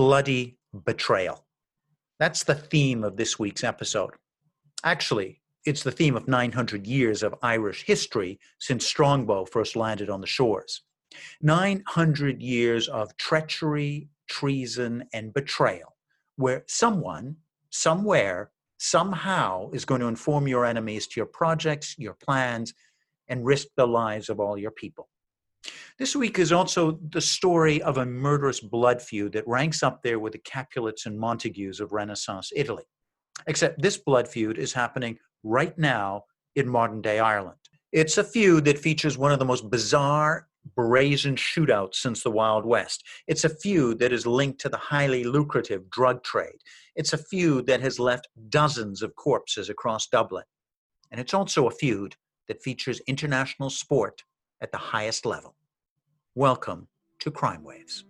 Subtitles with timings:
[0.00, 0.56] bloody
[0.86, 1.44] betrayal.
[2.18, 4.12] That's the theme of this week's episode.
[4.82, 10.22] Actually, it's the theme of 900 years of Irish history since Strongbow first landed on
[10.22, 10.84] the shores.
[11.42, 15.94] 900 years of treachery, treason, and betrayal,
[16.36, 17.36] where someone,
[17.68, 22.72] somewhere, somehow is going to inform your enemies to your projects, your plans,
[23.28, 25.10] and risk the lives of all your people.
[25.98, 30.18] This week is also the story of a murderous blood feud that ranks up there
[30.18, 32.84] with the Capulets and Montagues of Renaissance Italy.
[33.46, 36.24] Except this blood feud is happening right now
[36.56, 37.58] in modern day Ireland.
[37.92, 42.64] It's a feud that features one of the most bizarre, brazen shootouts since the Wild
[42.64, 43.04] West.
[43.26, 46.60] It's a feud that is linked to the highly lucrative drug trade.
[46.96, 50.44] It's a feud that has left dozens of corpses across Dublin.
[51.10, 52.16] And it's also a feud
[52.48, 54.22] that features international sport
[54.60, 55.54] at the highest level.
[56.34, 56.88] Welcome
[57.20, 58.04] to Crime Waves.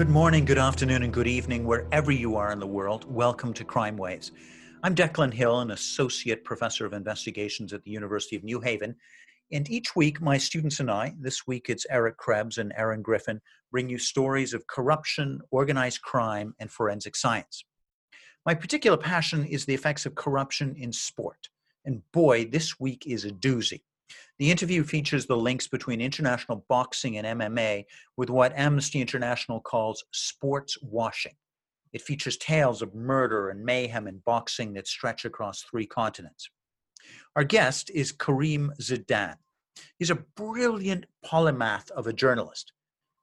[0.00, 3.04] Good morning, good afternoon, and good evening, wherever you are in the world.
[3.12, 4.32] Welcome to Crime Waves.
[4.82, 8.96] I'm Declan Hill, an associate professor of investigations at the University of New Haven.
[9.52, 13.42] And each week, my students and I, this week it's Eric Krebs and Aaron Griffin,
[13.70, 17.62] bring you stories of corruption, organized crime, and forensic science.
[18.46, 21.50] My particular passion is the effects of corruption in sport.
[21.84, 23.82] And boy, this week is a doozy.
[24.38, 27.84] The interview features the links between international boxing and MMA
[28.16, 31.34] with what Amnesty International calls sports washing.
[31.92, 36.48] It features tales of murder and mayhem in boxing that stretch across three continents.
[37.36, 39.36] Our guest is Karim Zidan.
[39.98, 42.72] He's a brilliant polymath of a journalist,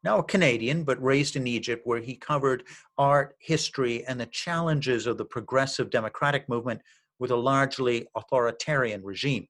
[0.04, 2.64] now a Canadian, but raised in Egypt, where he covered
[2.98, 6.82] art, history, and the challenges of the progressive democratic movement
[7.20, 9.48] with a largely authoritarian regime.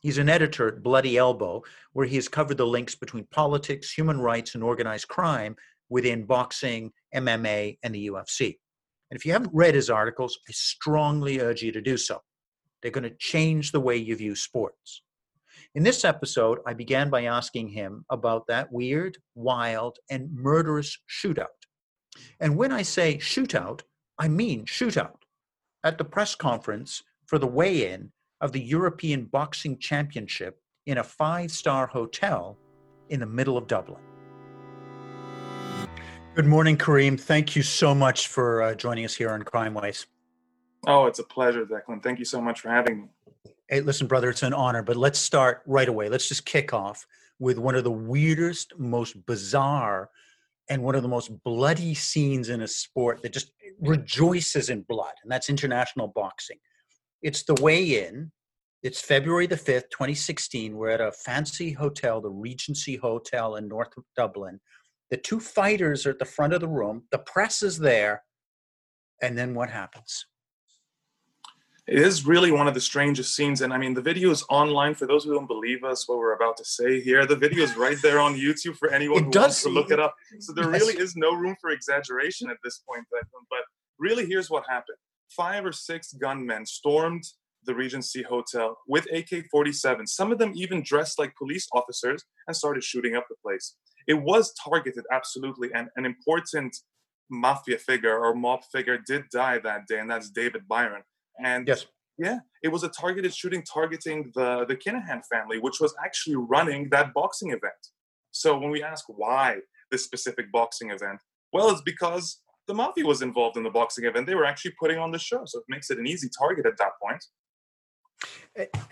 [0.00, 4.20] He's an editor at Bloody Elbow, where he has covered the links between politics, human
[4.20, 5.56] rights, and organized crime
[5.88, 8.58] within boxing, MMA, and the UFC.
[9.10, 12.20] And if you haven't read his articles, I strongly urge you to do so.
[12.80, 15.02] They're going to change the way you view sports.
[15.74, 21.46] In this episode, I began by asking him about that weird, wild, and murderous shootout.
[22.40, 23.82] And when I say shootout,
[24.18, 25.16] I mean shootout.
[25.84, 31.04] At the press conference for the weigh in of the European Boxing Championship in a
[31.04, 32.56] five star hotel
[33.08, 34.00] in the middle of Dublin.
[36.34, 37.16] Good morning, Karim.
[37.16, 40.06] Thank you so much for uh, joining us here on Crime Waves.
[40.86, 42.02] Oh, it's a pleasure, Declan.
[42.02, 43.08] Thank you so much for having me.
[43.68, 46.08] Hey, listen, brother, it's an honor, but let's start right away.
[46.08, 47.06] Let's just kick off
[47.40, 50.10] with one of the weirdest, most bizarre,
[50.70, 53.50] and one of the most bloody scenes in a sport that just
[53.80, 56.58] rejoices in blood, and that's international boxing.
[57.22, 58.30] It's the weigh in.
[58.82, 60.76] It's February the 5th, 2016.
[60.76, 64.60] We're at a fancy hotel, the Regency Hotel in North Dublin.
[65.10, 67.02] The two fighters are at the front of the room.
[67.10, 68.22] The press is there.
[69.20, 70.26] And then what happens?
[71.88, 73.62] It is really one of the strangest scenes.
[73.62, 76.34] And I mean, the video is online for those who don't believe us, what we're
[76.34, 77.26] about to say here.
[77.26, 79.90] The video is right there on YouTube for anyone it who does, wants to look
[79.90, 80.14] it up.
[80.38, 80.82] So there yes.
[80.82, 83.06] really is no room for exaggeration at this point.
[83.10, 83.60] But
[83.98, 87.24] really, here's what happened five or six gunmen stormed
[87.64, 90.06] the Regency Hotel with AK 47.
[90.06, 93.76] Some of them even dressed like police officers and started shooting up the place.
[94.06, 95.68] It was targeted, absolutely.
[95.74, 96.76] And an important
[97.30, 101.02] mafia figure or mob figure did die that day, and that's David Byrne.
[101.44, 101.86] And yes.
[102.16, 106.88] yeah, it was a targeted shooting targeting the, the Kinahan family, which was actually running
[106.90, 107.74] that boxing event.
[108.30, 109.58] So when we ask why
[109.90, 111.20] this specific boxing event,
[111.52, 114.26] well, it's because the mafia was involved in the boxing event.
[114.26, 116.76] They were actually putting on the show, so it makes it an easy target at
[116.76, 117.24] that point.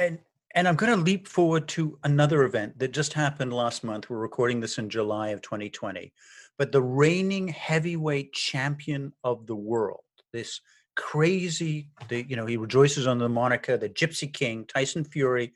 [0.00, 0.18] And
[0.54, 4.08] and I'm going to leap forward to another event that just happened last month.
[4.08, 6.14] We're recording this in July of 2020,
[6.56, 10.62] but the reigning heavyweight champion of the world, this
[10.94, 15.52] crazy, the, you know, he rejoices on the moniker, the Gypsy King, Tyson Fury,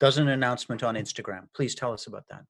[0.00, 1.46] does an announcement on Instagram.
[1.54, 2.42] Please tell us about that.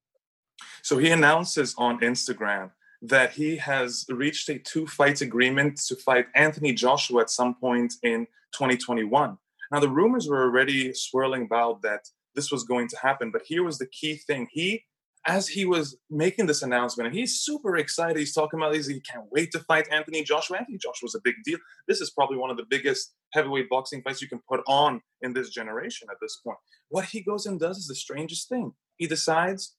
[0.80, 2.70] So he announces on Instagram
[3.04, 7.94] that he has reached a two fight agreement to fight Anthony Joshua at some point
[8.02, 9.36] in 2021.
[9.70, 13.62] Now, the rumors were already swirling about that this was going to happen, but here
[13.62, 14.48] was the key thing.
[14.50, 14.84] He
[15.26, 18.18] as he was making this announcement, and he's super excited.
[18.18, 18.86] He's talking about this.
[18.86, 20.58] He can't wait to fight Anthony Joshua.
[20.58, 21.58] Anthony Joshua was a big deal.
[21.88, 25.32] This is probably one of the biggest heavyweight boxing fights you can put on in
[25.32, 26.58] this generation at this point.
[26.90, 28.72] What he goes and does is the strangest thing.
[28.96, 29.74] He decides,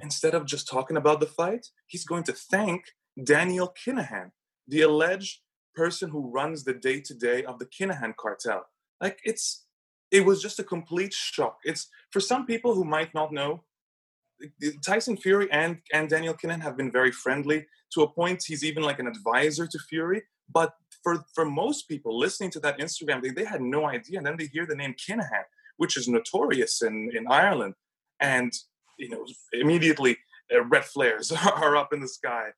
[0.00, 2.84] instead of just talking about the fight, he's going to thank
[3.22, 4.30] Daniel Kinahan,
[4.66, 5.40] the alleged
[5.74, 8.66] person who runs the day to day of the Kinahan cartel.
[9.00, 9.66] Like it's,
[10.10, 11.58] it was just a complete shock.
[11.64, 13.64] It's for some people who might not know
[14.84, 18.44] Tyson Fury and and Daniel Kinahan have been very friendly to a point.
[18.46, 20.22] He's even like an advisor to Fury.
[20.52, 20.72] But
[21.02, 24.18] for for most people listening to that Instagram, they, they had no idea.
[24.18, 25.44] And then they hear the name Kinahan,
[25.76, 27.74] which is notorious in in Ireland,
[28.20, 28.52] and
[29.00, 30.16] you know immediately
[30.54, 32.50] uh, red flares are up in the sky,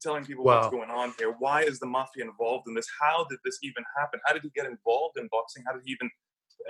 [0.00, 0.60] telling people wow.
[0.60, 1.34] what's going on here.
[1.38, 2.88] Why is the mafia involved in this?
[3.00, 4.20] How did this even happen?
[4.24, 5.64] How did he get involved in boxing?
[5.66, 6.10] How did he even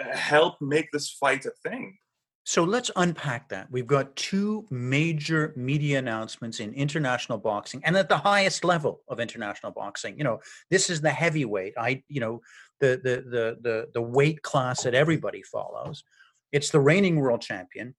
[0.01, 1.97] uh, help make this fight a thing?
[2.45, 3.71] So let's unpack that.
[3.71, 9.21] We've got two major media announcements in international boxing and at the highest level of
[9.21, 10.17] international boxing.
[10.17, 10.41] You know,
[10.71, 11.75] this is the heavyweight.
[11.77, 12.41] I, you know,
[12.81, 16.05] the the the the the weight class that everybody follows.
[16.51, 17.95] It's the reigning world champion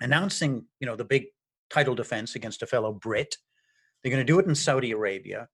[0.00, 1.26] announcing, you know, the big
[1.70, 3.36] title defense against a fellow Brit.
[4.02, 4.54] They're going to do it in mm-hmm.
[4.54, 5.48] Saudi Arabia.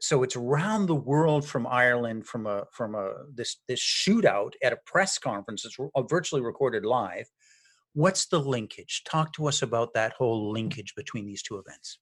[0.00, 4.74] So it's around the world from Ireland from a from a this this shootout at
[4.74, 5.62] a press conference.
[5.62, 7.26] that's uh, virtually recorded live
[7.96, 9.04] What's the linkage?
[9.04, 11.98] Talk to us about that whole linkage between these two events.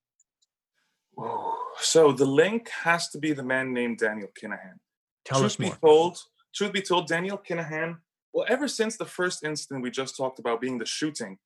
[1.79, 4.81] So the link has to be the man named Daniel Kinahan.
[5.25, 5.71] Tell truth us more.
[5.71, 6.19] Be told,
[6.53, 7.99] truth be told, Daniel Kinahan,
[8.33, 11.39] well, ever since the first incident we just talked about being the shooting,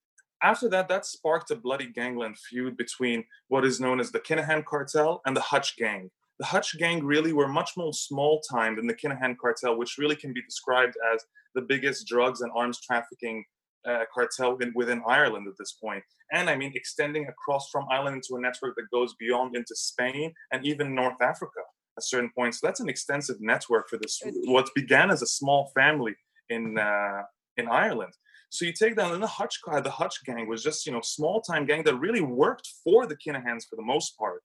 [0.43, 4.65] after that, that sparked a bloody gangland feud between what is known as the Kinahan
[4.65, 6.11] cartel and the Hutch gang.
[6.39, 10.15] The Hutch gang really were much more small time than the Kinahan cartel, which really
[10.15, 11.25] can be described as
[11.55, 13.45] the biggest drugs and arms trafficking
[13.89, 16.05] uh, cartel in, within Ireland at this point.
[16.33, 20.33] And I mean, extending across from Ireland into a network that goes beyond into Spain
[20.53, 21.61] and even North Africa
[21.97, 22.61] at certain points.
[22.61, 26.15] So that's an extensive network for this, what began as a small family
[26.49, 27.23] in, uh,
[27.57, 28.13] in Ireland.
[28.51, 31.01] So you take that, and the Hutch guy, the Hutch gang was just you know
[31.03, 34.43] small time gang that really worked for the Kinahans for the most part,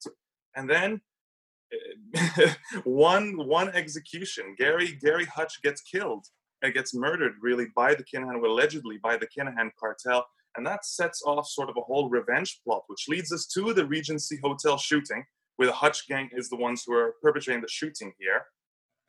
[0.54, 1.00] and then
[2.14, 2.52] eh,
[2.84, 6.26] one one execution, Gary Gary Hutch gets killed,
[6.64, 10.26] and gets murdered really by the Kinahan, allegedly by the Kinahan cartel.
[10.56, 13.84] And that sets off sort of a whole revenge plot, which leads us to the
[13.86, 15.24] Regency Hotel shooting,
[15.56, 18.44] where the Hutch gang is the ones who are perpetrating the shooting here.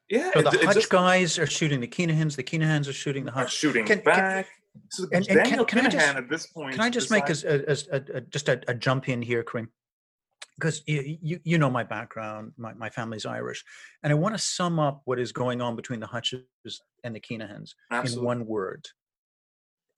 [0.09, 0.31] Yeah.
[0.33, 3.31] So the it, Hutch just, guys are shooting the Kinahans, the Kinahans are shooting the
[3.31, 3.53] Hutch.
[3.53, 4.45] Shooting can, back.
[4.45, 4.53] Can,
[4.89, 6.73] so and, and can, can I just, at this point.
[6.73, 9.69] Can I just make a, a, a, just a, jump in here, Karim?
[10.57, 13.63] because you, you, you know my background, my, my family's Irish,
[14.03, 16.43] and I want to sum up what is going on between the Hutches
[17.03, 18.21] and the Kinahans Absolutely.
[18.21, 18.87] in one word,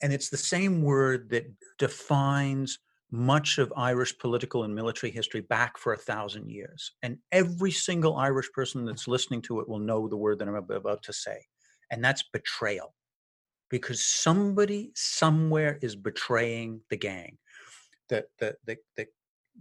[0.01, 1.45] and it's the same word that
[1.77, 2.79] defines
[3.11, 6.91] much of Irish political and military history back for a thousand years.
[7.03, 10.55] And every single Irish person that's listening to it will know the word that I'm
[10.55, 11.45] about to say,
[11.91, 12.93] and that's betrayal,
[13.69, 17.37] because somebody somewhere is betraying the gang.
[18.09, 19.07] The the the the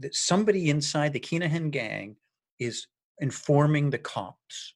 [0.00, 2.16] that somebody inside the Kinahan gang
[2.58, 2.86] is
[3.18, 4.74] informing the cops.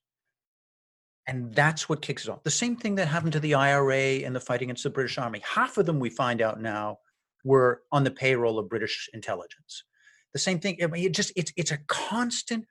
[1.26, 2.42] And that's what kicks it off.
[2.42, 5.40] The same thing that happened to the IRA and the fight against the British Army.
[5.44, 6.98] Half of them, we find out now,
[7.44, 9.84] were on the payroll of British intelligence.
[10.32, 10.78] The same thing.
[10.82, 12.66] I mean, it just it's it's a constant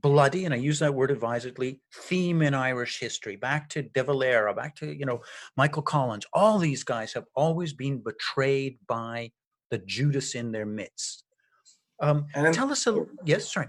[0.00, 3.36] bloody, and I use that word advisedly, theme in Irish history.
[3.36, 5.20] Back to De Valera, back to you know
[5.56, 6.26] Michael Collins.
[6.32, 9.32] All these guys have always been betrayed by
[9.70, 11.24] the Judas in their midst.
[12.00, 13.68] Um, and tell us a little, yes, sorry.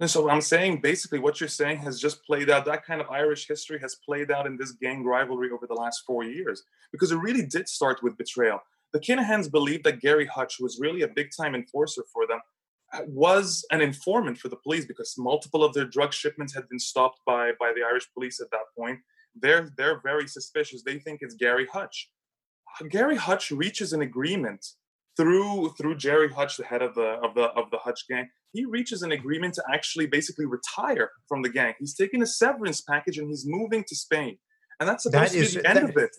[0.00, 2.64] And so I'm saying basically what you're saying has just played out.
[2.64, 6.02] That kind of Irish history has played out in this gang rivalry over the last
[6.06, 6.62] four years
[6.92, 8.60] because it really did start with betrayal.
[8.92, 12.40] The Kinahans believed that Gary Hutch was really a big time enforcer for them,
[13.06, 17.20] was an informant for the police because multiple of their drug shipments had been stopped
[17.26, 19.00] by, by the Irish police at that point.
[19.34, 20.82] They're, they're very suspicious.
[20.82, 22.10] They think it's Gary Hutch.
[22.90, 24.64] Gary Hutch reaches an agreement
[25.16, 28.64] through through Gerry Hutch, the head of the of the of the Hutch gang, he
[28.64, 31.74] reaches an agreement to actually basically retire from the gang.
[31.78, 34.38] He's taking a severance package and he's moving to Spain,
[34.80, 36.16] and that's supposed that is, to be the end that, of it.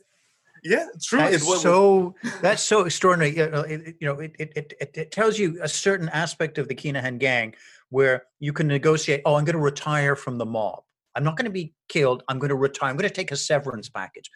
[0.65, 1.19] Yeah, true.
[1.19, 3.37] That is so that's so extraordinary.
[3.37, 6.67] You know, it, you know, it, it, it, it tells you a certain aspect of
[6.67, 7.53] the Kinahan gang
[7.89, 9.21] where you can negotiate.
[9.25, 10.81] Oh, I'm going to retire from the mob.
[11.15, 12.23] I'm not going to be killed.
[12.27, 12.89] I'm going to retire.
[12.89, 14.31] I'm going to take a severance package.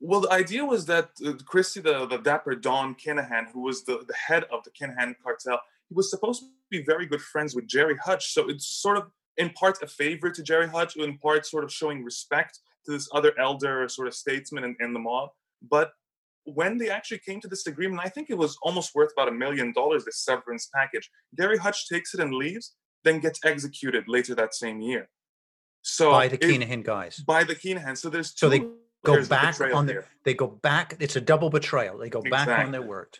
[0.00, 4.04] Well, the idea was that uh, Christy, the, the dapper Don Kinahan, who was the,
[4.06, 7.68] the head of the Kinahan cartel, he was supposed to be very good friends with
[7.68, 8.34] Gerry Hutch.
[8.34, 9.04] So it's sort of
[9.36, 13.08] in part a favor to Gerry Hutch, in part sort of showing respect to this
[13.12, 15.30] other elder sort of statesman in, in the mob.
[15.68, 15.92] But
[16.44, 19.32] when they actually came to this agreement, I think it was almost worth about a
[19.32, 21.10] million dollars, this severance package.
[21.36, 22.74] Gary Hutch takes it and leaves,
[23.04, 25.08] then gets executed later that same year.
[25.82, 27.18] So by the Kinahan guys.
[27.18, 27.96] By the Kinahan.
[27.96, 28.64] So there's so they
[29.04, 30.96] go back on the, they go back.
[31.00, 31.98] It's a double betrayal.
[31.98, 32.54] They go exactly.
[32.54, 33.18] back on their word.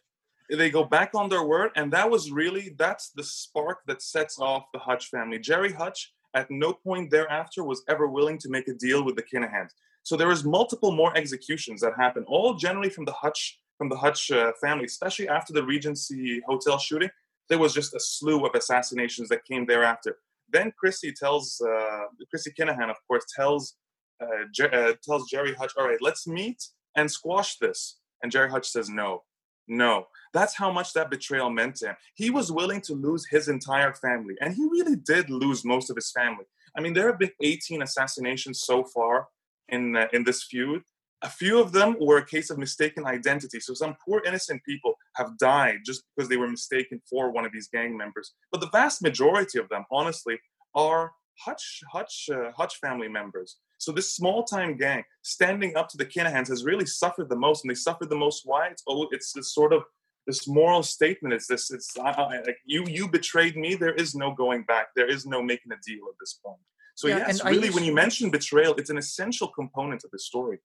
[0.51, 4.39] They go back on their word, and that was really that's the spark that sets
[4.39, 5.39] off the Hutch family.
[5.39, 9.23] Gerry Hutch at no point thereafter was ever willing to make a deal with the
[9.23, 9.71] Kinahans.
[10.03, 13.97] So there was multiple more executions that happened, all generally from the Hutch from the
[13.97, 17.11] Hutch uh, family, especially after the Regency Hotel shooting.
[17.49, 20.19] There was just a slew of assassinations that came thereafter.
[20.51, 23.75] Then Christy tells uh, Christy Kinahan, of course, tells
[24.23, 26.61] uh, Jer- uh, tells Gerry Hutch, "All right, let's meet
[26.97, 29.25] and squash this." And Gerry Hutch says, "No,
[29.69, 31.97] no." That's how much that betrayal meant to him.
[32.15, 35.97] He was willing to lose his entire family, and he really did lose most of
[35.97, 36.45] his family.
[36.77, 39.29] I mean, there have been 18 assassinations so far
[39.69, 40.83] in uh, in this feud.
[41.23, 43.59] A few of them were a case of mistaken identity.
[43.61, 47.53] So some poor innocent people have died just because they were mistaken for one of
[47.53, 48.35] these gang members.
[48.53, 50.39] But the vast majority of them, honestly,
[50.75, 53.57] are Hutch Hutch uh, Hutch family members.
[53.79, 57.65] So this small time gang standing up to the Kinahans has really suffered the most,
[57.65, 58.43] and they suffered the most.
[58.45, 58.69] Why?
[58.69, 59.83] It's oh, it's this sort of
[60.27, 61.35] this moral statement.
[61.35, 61.71] It's this.
[61.71, 63.75] It's I, I, like you you betrayed me.
[63.75, 64.89] There is no going back.
[64.97, 66.61] There is no making a deal at this point.
[66.95, 70.59] So yeah, yes, really, when you mention betrayal, it's an essential component of the story.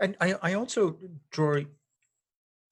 [0.00, 0.98] And I, I also
[1.30, 1.60] draw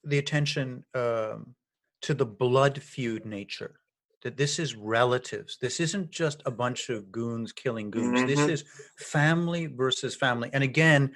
[0.04, 1.54] the attention um,
[2.02, 3.80] to the blood feud nature
[4.26, 5.56] that this is relatives.
[5.60, 8.18] This isn't just a bunch of goons killing goons.
[8.18, 8.26] Mm-hmm.
[8.26, 8.64] This is
[8.98, 10.50] family versus family.
[10.52, 11.14] And again,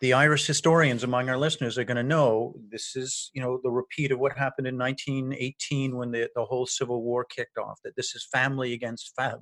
[0.00, 3.70] the Irish historians among our listeners are going to know this is, you know, the
[3.70, 7.94] repeat of what happened in 1918 when the, the whole Civil War kicked off, that
[7.94, 9.38] this is family against fa-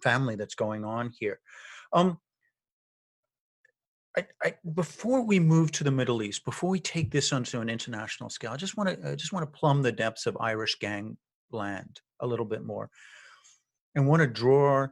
[0.00, 1.40] family that's going on here.
[1.92, 2.18] Um,
[4.16, 7.68] I, I, before we move to the Middle East, before we take this onto an
[7.68, 10.76] international scale, I just want to I just want to plumb the depths of Irish
[11.54, 12.90] gangland a little bit more
[13.94, 14.86] and want to draw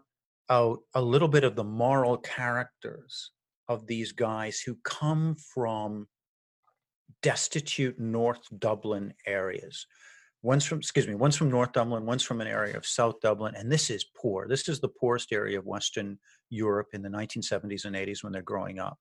[0.50, 3.30] out a little bit of the moral characters
[3.68, 6.06] of these guys who come from
[7.22, 9.86] destitute North Dublin areas.
[10.42, 13.54] One's from, excuse me, one's from North Dublin, one's from an area of South Dublin,
[13.56, 14.48] and this is poor.
[14.48, 16.18] This is the poorest area of Western
[16.50, 18.98] Europe in the 1970s and 80s when they're growing up.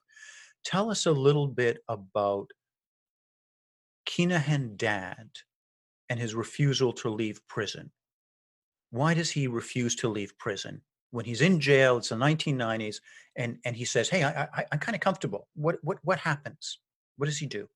[0.64, 2.52] Tell us a little bit about
[4.08, 5.30] Kinahan Dad
[6.12, 7.90] and his refusal to leave prison
[8.92, 11.98] why does he refuse to leave prison when he's in jail?
[11.98, 12.98] It's the 1990s,
[13.36, 16.80] and and he says, "Hey, I, I, am kind of comfortable." What what what happens?
[17.18, 17.68] What does he do?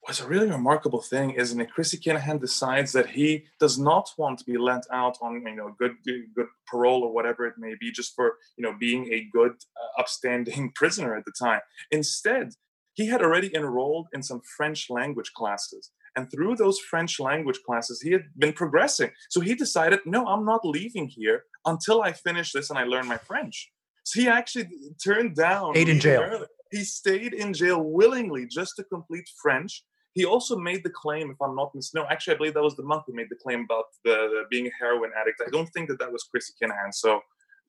[0.00, 4.40] What's a really remarkable thing is that Christy Kinahan decides that he does not want
[4.40, 5.92] to be let out on you know good
[6.34, 10.00] good parole or whatever it may be, just for you know being a good uh,
[10.00, 11.60] upstanding prisoner at the time.
[11.90, 12.54] Instead,
[12.94, 18.00] he had already enrolled in some French language classes and through those French language classes,
[18.00, 19.10] he had been progressing.
[19.30, 23.06] So he decided, no, I'm not leaving here until I finish this and I learn
[23.06, 23.70] my French.
[24.04, 24.68] So he actually
[25.02, 25.74] turned down.
[25.74, 26.22] Stayed in jail.
[26.22, 26.46] Early.
[26.70, 29.84] He stayed in jail willingly just to complete French.
[30.14, 32.76] He also made the claim, if I'm not mistaken, no, actually, I believe that was
[32.76, 35.40] the monk who made the claim about the, the being a heroin addict.
[35.46, 36.92] I don't think that that was Christy Kinahan.
[36.92, 37.20] So,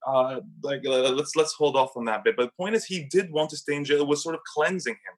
[0.05, 2.35] uh, like, uh, let's let's hold off on that bit.
[2.35, 4.01] But the point is, he did want to stay in jail.
[4.01, 5.15] It was sort of cleansing him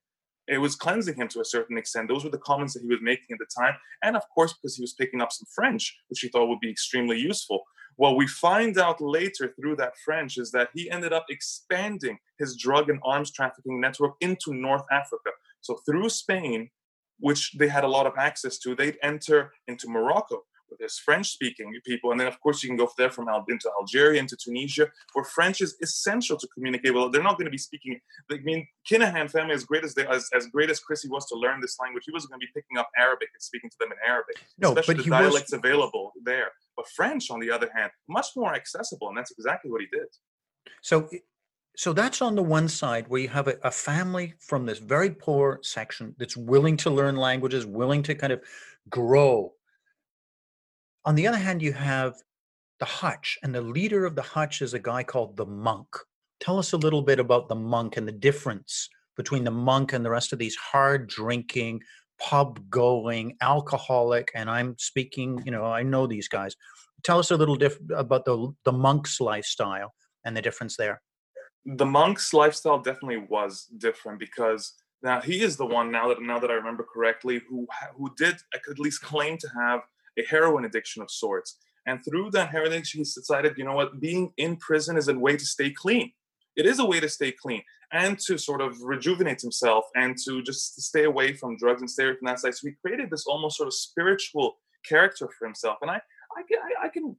[0.48, 2.08] it was cleansing him to a certain extent.
[2.08, 3.76] Those were the comments that he was making at the time.
[4.04, 6.70] And of course, because he was picking up some French, which he thought would be
[6.70, 7.64] extremely useful.
[7.98, 12.58] What we find out later through that French is that he ended up expanding his
[12.58, 15.32] drug and arms trafficking network into North Africa.
[15.62, 16.70] So through Spain,
[17.20, 20.44] which they had a lot of access to, they'd enter into Morocco
[20.80, 23.70] there's French speaking people, and then of course you can go there from Al- into
[23.80, 26.94] Algeria, into Tunisia, where French is essential to communicate.
[26.94, 28.00] Well, they're not going to be speaking.
[28.32, 31.36] I mean, Kinahan family, as great as they, as, as great as Christy was to
[31.36, 33.90] learn this language, he wasn't going to be picking up Arabic and speaking to them
[33.92, 34.38] in Arabic.
[34.58, 35.60] No, especially but the dialects was...
[35.60, 36.52] available there.
[36.76, 40.08] But French, on the other hand, much more accessible, and that's exactly what he did.
[40.82, 41.10] So
[41.78, 45.10] so that's on the one side where you have a, a, family from this very
[45.10, 48.42] poor section that's willing to learn languages willing to kind of
[48.90, 49.54] grow
[51.06, 52.16] on the other hand, you have
[52.80, 55.88] the Hutch, and the leader of the Hutch is a guy called the Monk.
[56.40, 60.04] Tell us a little bit about the Monk and the difference between the Monk and
[60.04, 61.82] the rest of these hard drinking,
[62.20, 66.56] pub going, alcoholic, and I'm speaking, you know, I know these guys.
[67.04, 69.94] Tell us a little diff- about the the monk's lifestyle
[70.26, 71.02] and the difference there.
[71.66, 76.40] The monk's lifestyle definitely was different because now he is the one now that now
[76.40, 79.82] that I remember correctly who who did at least claim to have
[80.18, 81.58] a heroin addiction of sorts.
[81.86, 85.18] And through that heroin addiction, he decided, you know what, being in prison is a
[85.18, 86.12] way to stay clean.
[86.56, 87.64] It is a way to stay clean.
[87.92, 92.06] and to sort of rejuvenate himself and to just stay away from drugs and stay
[92.06, 92.56] away from that side.
[92.56, 94.58] So he created this almost sort of spiritual
[94.88, 95.78] character for himself.
[95.82, 96.02] And I,
[96.36, 97.16] I, I, I can,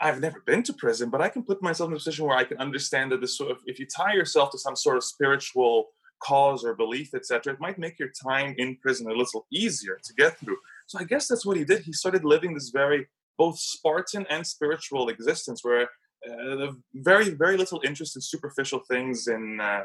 [0.00, 2.44] I've never been to prison, but I can put myself in a position where I
[2.44, 5.88] can understand that this sort of, if you tie yourself to some sort of spiritual
[6.22, 10.14] cause or belief, etc., it might make your time in prison a little easier to
[10.14, 10.58] get through.
[10.86, 11.82] So I guess that's what he did.
[11.82, 13.06] He started living this very
[13.38, 15.88] both Spartan and spiritual existence, where
[16.28, 19.82] uh, very very little interest in superficial things and uh,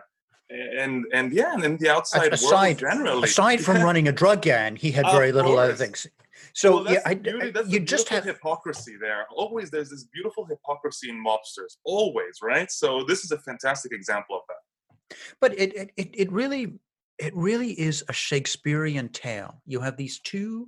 [0.49, 3.23] and and yeah, and in the outside aside, world generally.
[3.23, 6.07] Aside from running a drug gang, he had very little other things.
[6.53, 9.25] So well, yeah, I, beauty, you just have hypocrisy there.
[9.31, 11.77] Always, there's this beautiful hypocrisy in mobsters.
[11.83, 12.69] Always, right?
[12.71, 15.17] So this is a fantastic example of that.
[15.39, 16.79] But it it it really
[17.19, 19.61] it really is a Shakespearean tale.
[19.65, 20.67] You have these two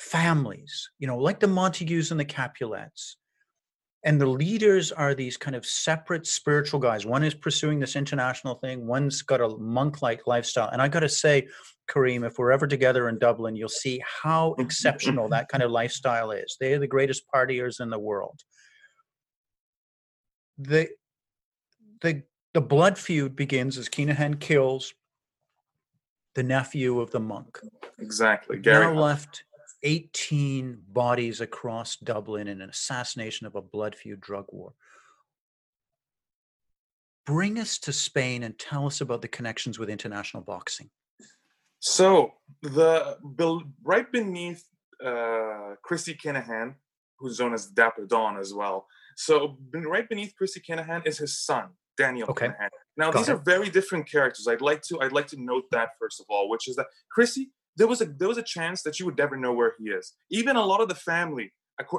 [0.00, 3.16] families, you know, like the Montagues and the Capulets,
[4.02, 7.04] and the leaders are these kind of separate spiritual guys.
[7.04, 8.86] One is pursuing this international thing.
[8.86, 10.70] One's got a monk-like lifestyle.
[10.70, 11.46] And i got to say
[11.86, 14.62] karim if we're ever together in dublin you'll see how mm-hmm.
[14.62, 16.56] exceptional that kind of lifestyle is.
[16.58, 18.40] They are the greatest partiers in the world.
[20.56, 20.88] The
[22.00, 22.22] the
[22.54, 24.94] the blood feud begins as kinahan kills
[26.34, 27.58] the nephew of the monk.
[27.98, 28.58] Exactly.
[28.58, 29.44] Gary now left
[29.82, 34.74] 18 bodies across Dublin in an assassination of a blood feud drug war.
[37.26, 40.90] Bring us to Spain and tell us about the connections with international boxing.
[41.78, 42.32] So,
[42.62, 43.16] the
[43.82, 44.64] right beneath
[45.04, 46.74] uh, Christy Kinahan,
[47.18, 48.86] who's known as Dapper Don as well.
[49.16, 52.48] So, right beneath Christy Kinahan is his son, Daniel okay.
[52.48, 52.68] Kinahan.
[52.96, 53.32] Now, Got these it.
[53.32, 54.46] are very different characters.
[54.46, 57.50] I'd like to I'd like to note that first of all, which is that Christy
[57.76, 60.14] there was a there was a chance that you would never know where he is.
[60.30, 61.52] Even a lot of the family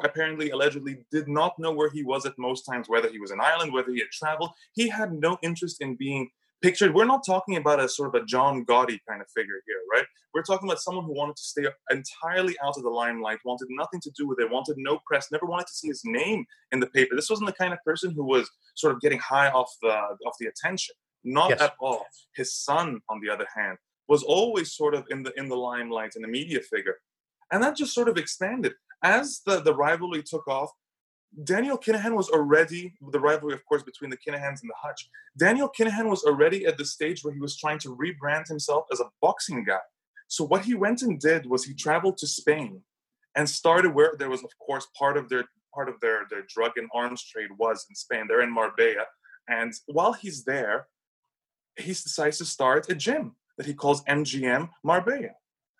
[0.04, 3.42] apparently allegedly did not know where he was at most times whether he was in
[3.42, 4.52] ireland whether he had traveled.
[4.74, 6.30] He had no interest in being
[6.62, 6.94] pictured.
[6.94, 10.06] We're not talking about a sort of a john gotti kind of figure here right?
[10.34, 14.02] We're talking about someone who wanted to stay entirely out of the limelight wanted nothing
[14.02, 16.88] to do with it wanted no press never wanted to see his name in the
[16.88, 17.16] paper.
[17.16, 20.36] This wasn't the kind of person who was sort of getting high off the off
[20.40, 20.96] the attention.
[21.24, 21.62] Not yes.
[21.62, 22.06] at all.
[22.36, 23.78] His son on the other hand
[24.12, 26.98] was always sort of in the in the limelight and the media figure,
[27.50, 28.74] and that just sort of expanded
[29.18, 30.72] as the the rivalry took off.
[31.52, 32.82] Daniel Kinahan was already
[33.16, 35.02] the rivalry, of course, between the Kinahans and the Hutch.
[35.46, 39.00] Daniel Kinahan was already at the stage where he was trying to rebrand himself as
[39.00, 39.86] a boxing guy.
[40.28, 42.82] So what he went and did was he traveled to Spain
[43.38, 46.74] and started where there was, of course, part of their part of their their drug
[46.76, 48.24] and arms trade was in Spain.
[48.28, 49.06] They're in Marbella,
[49.60, 50.78] and while he's there,
[51.86, 53.26] he decides to start a gym
[53.62, 55.36] that he calls MGM Marbella.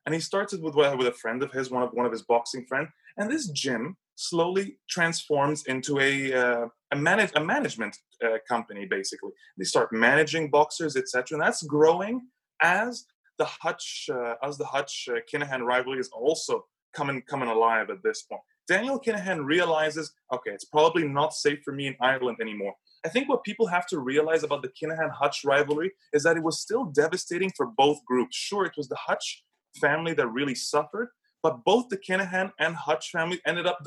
[0.06, 2.64] And he started with, with a friend of his, one of, one of his boxing
[2.68, 2.90] friends.
[3.18, 9.32] And this gym slowly transforms into a, uh, a, manage, a management uh, company, basically.
[9.58, 11.24] They start managing boxers, etc.
[11.32, 12.28] And that's growing
[12.62, 13.06] as
[13.40, 16.66] the Hutch, uh, as the Hutch uh, Kinahan rivalry is also
[16.96, 18.44] coming, coming alive at this point.
[18.68, 22.76] Daniel Kinahan realizes, okay, it's probably not safe for me in Ireland anymore.
[23.06, 26.44] I think what people have to realize about the Kinahan Hutch rivalry is that it
[26.44, 28.36] was still devastating for both groups.
[28.36, 29.44] Sure, it was the Hutch
[29.80, 31.10] family that really suffered,
[31.42, 33.80] but both the Kinahan and Hutch family ended up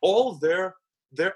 [0.00, 0.76] all their
[1.10, 1.34] their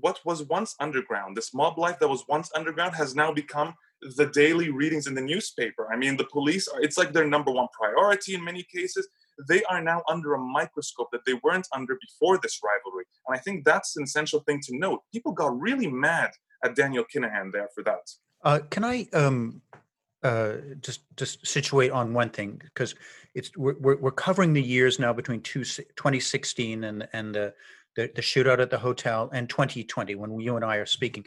[0.00, 3.74] what was once underground, this mob life that was once underground has now become
[4.16, 5.88] the daily readings in the newspaper.
[5.92, 9.08] I mean, the police are, it's like their number one priority in many cases.
[9.48, 13.04] They are now under a microscope that they weren't under before this rivalry.
[13.26, 15.00] And I think that's an essential thing to note.
[15.12, 16.30] People got really mad
[16.64, 18.10] at Daniel Kinahan there for that.
[18.44, 19.62] Uh, can I um,
[20.22, 22.94] uh, just just situate on one thing because
[23.34, 27.54] it's we're, we're covering the years now between two, 2016 and and the,
[27.96, 31.24] the the shootout at the hotel and 2020 when you and I are speaking.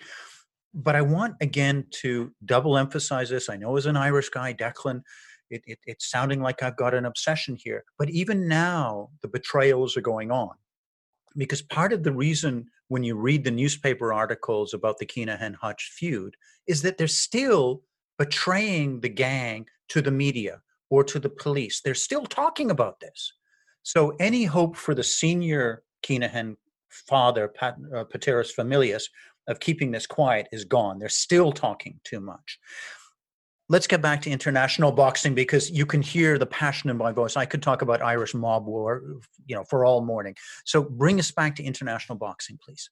[0.73, 3.49] But I want again to double emphasize this.
[3.49, 5.01] I know as an Irish guy, Declan,
[5.49, 7.83] it, it, it's sounding like I've got an obsession here.
[7.97, 10.51] But even now, the betrayals are going on
[11.37, 15.91] because part of the reason when you read the newspaper articles about the Kinahan Hutch
[15.93, 16.35] feud
[16.67, 17.83] is that they're still
[18.17, 21.81] betraying the gang to the media or to the police.
[21.81, 23.33] They're still talking about this.
[23.83, 26.57] So any hope for the senior Kinahan
[26.89, 29.03] father, Pat, uh, Pateras Familias,
[29.47, 30.99] of keeping this quiet is gone.
[30.99, 32.59] They're still talking too much
[33.71, 37.37] let's get back to international boxing because you can hear the passion in my voice.
[37.37, 39.01] I could talk about Irish mob war,
[39.45, 40.35] you know, for all morning.
[40.65, 42.89] So bring us back to international boxing, please.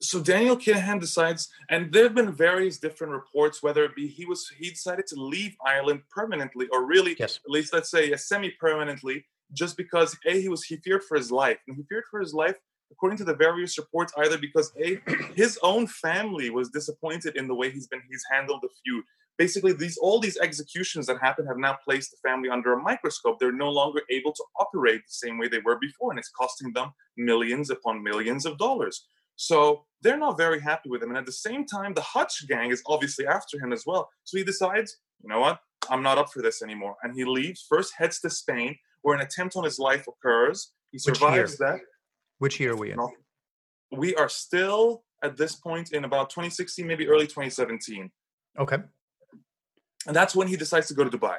[0.00, 4.24] So Daniel Kinahan decides, and there have been various different reports whether it be he
[4.24, 7.38] was he decided to leave Ireland permanently, or really, yes.
[7.44, 11.58] at least let's say, semi-permanently, just because a he was he feared for his life,
[11.68, 12.56] and he feared for his life
[12.92, 15.00] according to the various reports, either because a
[15.34, 19.04] his own family was disappointed in the way he's been he's handled the feud,
[19.38, 23.38] basically these all these executions that happen have now placed the family under a microscope.
[23.38, 26.72] They're no longer able to operate the same way they were before and it's costing
[26.72, 29.06] them millions upon millions of dollars.
[29.36, 32.70] So they're not very happy with him and at the same time the hutch gang
[32.70, 34.10] is obviously after him as well.
[34.24, 35.60] So he decides you know what?
[35.90, 36.96] I'm not up for this anymore.
[37.02, 40.72] And he leaves first heads to spain where an attempt on his life occurs.
[40.92, 41.80] He survives that.
[42.38, 42.98] Which year are we in?
[43.90, 48.10] We are still at this point in about 2016 maybe early 2017
[48.60, 48.76] okay
[50.06, 51.38] and that's when he decides to go to Dubai.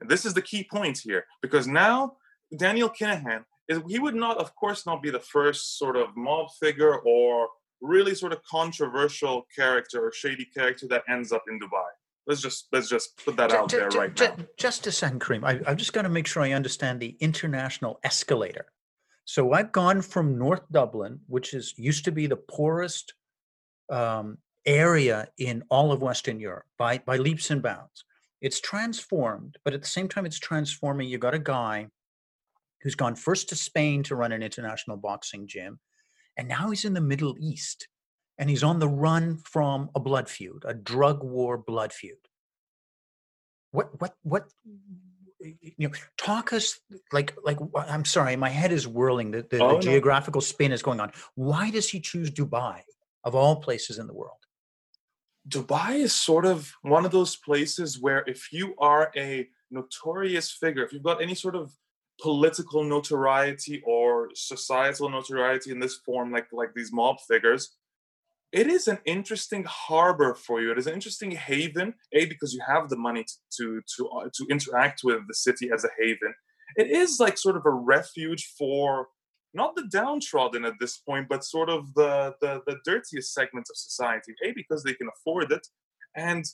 [0.00, 2.16] And this is the key point here, because now
[2.56, 6.48] Daniel Kinahan is he would not, of course, not be the first sort of mob
[6.60, 7.48] figure or
[7.80, 11.88] really sort of controversial character or shady character that ends up in Dubai.
[12.26, 14.36] Let's just let's just put that out there right now.
[14.58, 15.44] Just a second, Karim.
[15.44, 18.66] I, I've just got to make sure I understand the international escalator.
[19.24, 23.14] So I've gone from North Dublin, which is used to be the poorest
[23.90, 28.04] um, area in all of Western Europe by, by leaps and bounds.
[28.40, 31.08] It's transformed, but at the same time, it's transforming.
[31.08, 31.88] You've got a guy
[32.82, 35.80] who's gone first to Spain to run an international boxing gym,
[36.36, 37.88] and now he's in the Middle East
[38.38, 42.18] and he's on the run from a blood feud, a drug war blood feud.
[43.70, 44.44] What, what, what,
[45.40, 46.78] you know, talk us
[47.12, 49.30] like, like, I'm sorry, my head is whirling.
[49.30, 49.80] The, the, oh, the no.
[49.80, 51.12] geographical spin is going on.
[51.34, 52.80] Why does he choose Dubai
[53.24, 54.45] of all places in the world?
[55.48, 60.84] Dubai is sort of one of those places where if you are a notorious figure,
[60.84, 61.72] if you've got any sort of
[62.20, 67.76] political notoriety or societal notoriety in this form, like like these mob figures,
[68.52, 70.72] it is an interesting harbor for you.
[70.72, 74.28] It is an interesting haven, a because you have the money to to to, uh,
[74.34, 76.34] to interact with the city as a haven.
[76.76, 79.08] It is like sort of a refuge for
[79.56, 83.76] not the downtrodden at this point, but sort of the, the, the dirtiest segments of
[83.76, 84.32] society.
[84.44, 85.66] A, because they can afford it.
[86.14, 86.44] And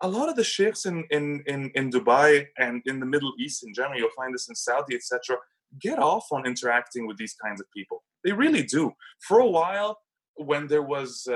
[0.00, 3.64] a lot of the sheikhs in, in, in, in Dubai and in the Middle East
[3.66, 5.36] in general, you'll find this in Saudi, etc.,
[5.80, 8.02] get off on interacting with these kinds of people.
[8.24, 8.92] They really do.
[9.26, 9.98] For a while,
[10.36, 11.34] when there was uh,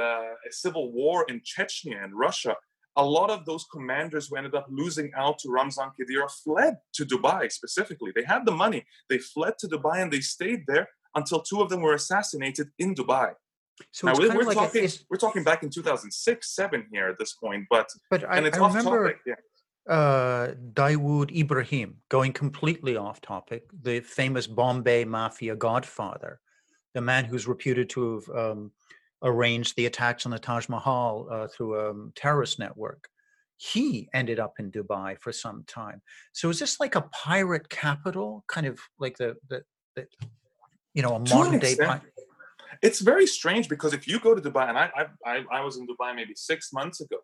[0.49, 2.55] a civil war in Chechnya and Russia,
[2.97, 7.05] a lot of those commanders who ended up losing out to Ramzan Kadyrov fled to
[7.07, 8.13] Dubai specifically.
[8.15, 8.85] They had the money.
[9.09, 12.95] They fled to Dubai and they stayed there until two of them were assassinated in
[12.95, 13.33] Dubai.
[13.91, 17.33] So now, we're, we're like talking, we're talking back in 2006, seven here at this
[17.33, 19.35] point, but, but I, I remember yeah.
[19.89, 26.41] uh, Dawood Ibrahim going completely off topic, the famous Bombay mafia godfather,
[26.95, 28.71] the man who's reputed to have um,
[29.23, 33.09] arranged the attacks on the Taj Mahal uh, through a um, terrorist network.
[33.57, 36.03] He ended up in Dubai for some time.
[36.33, 39.63] So is this like a pirate capital, kind of like the the,
[39.95, 40.07] the
[40.95, 41.77] you know a modern day?
[42.83, 44.91] It's very strange because if you go to Dubai, and I,
[45.25, 47.19] I I was in Dubai maybe six months ago.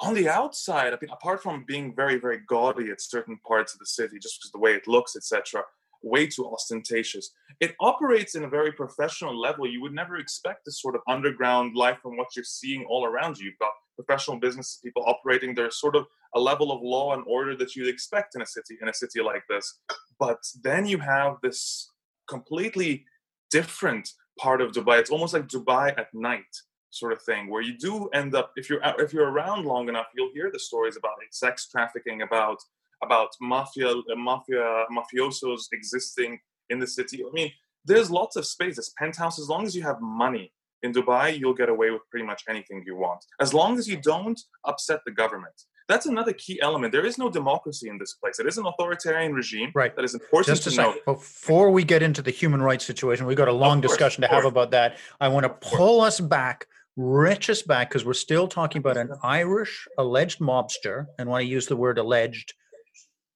[0.00, 3.80] On the outside, I mean, apart from being very very gaudy at certain parts of
[3.80, 5.64] the city, just because the way it looks, etc
[6.02, 7.30] way too ostentatious.
[7.60, 9.66] It operates in a very professional level.
[9.66, 13.38] You would never expect this sort of underground life from what you're seeing all around
[13.38, 13.46] you.
[13.46, 15.54] You've got professional business people operating.
[15.54, 18.78] There's sort of a level of law and order that you'd expect in a city
[18.80, 19.78] in a city like this.
[20.18, 21.90] But then you have this
[22.28, 23.04] completely
[23.50, 24.08] different
[24.38, 24.98] part of Dubai.
[24.98, 26.54] It's almost like Dubai at night
[26.90, 30.06] sort of thing where you do end up if you're if you're around long enough
[30.14, 32.58] you'll hear the stories about sex trafficking about
[33.02, 36.38] about mafia, uh, mafia, mafiosos existing
[36.70, 37.22] in the city.
[37.24, 37.52] I mean,
[37.84, 38.76] there's lots of space.
[38.76, 39.38] There's penthouse.
[39.38, 42.82] As long as you have money in Dubai, you'll get away with pretty much anything
[42.86, 43.24] you want.
[43.40, 45.54] As long as you don't upset the government.
[45.88, 46.92] That's another key element.
[46.92, 48.38] There is no democracy in this place.
[48.38, 49.72] It is an authoritarian regime.
[49.74, 49.96] Right.
[49.96, 53.38] That is important Just to say, before we get into the human rights situation, we've
[53.38, 54.98] got a long course, discussion to have about that.
[55.18, 59.12] I want to pull us back, rich us back, because we're still talking about an
[59.22, 62.52] Irish alleged mobster, and when I use the word alleged,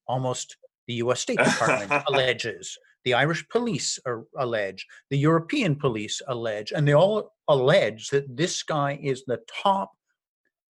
[0.07, 6.73] almost the US State Department alleges, the Irish police are, allege, the European police allege,
[6.73, 9.93] and they all allege that this guy is the top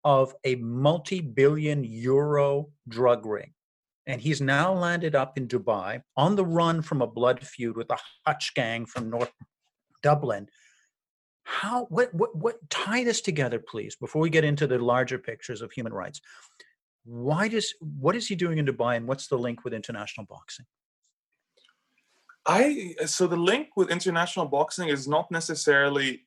[0.03, 3.53] of a multi billion euro drug ring.
[4.07, 7.91] And he's now landed up in Dubai on the run from a blood feud with
[7.91, 9.31] a Hutch gang from North
[10.01, 10.47] Dublin.
[11.43, 15.61] How, what, what, what, tie this together, please, before we get into the larger pictures
[15.61, 16.21] of human rights
[17.03, 20.65] why does what is he doing in dubai and what's the link with international boxing
[22.45, 26.23] i so the link with international boxing is not necessarily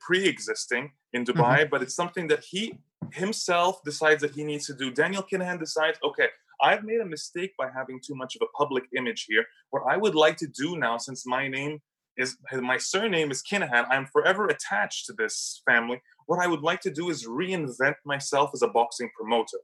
[0.00, 1.70] pre-existing in dubai mm-hmm.
[1.70, 2.78] but it's something that he
[3.12, 6.28] himself decides that he needs to do daniel kinahan decides okay
[6.62, 9.96] i've made a mistake by having too much of a public image here what i
[9.96, 11.80] would like to do now since my name
[12.16, 13.86] is my surname is Kinahan.
[13.90, 16.00] I'm forever attached to this family.
[16.26, 19.58] What I would like to do is reinvent myself as a boxing promoter.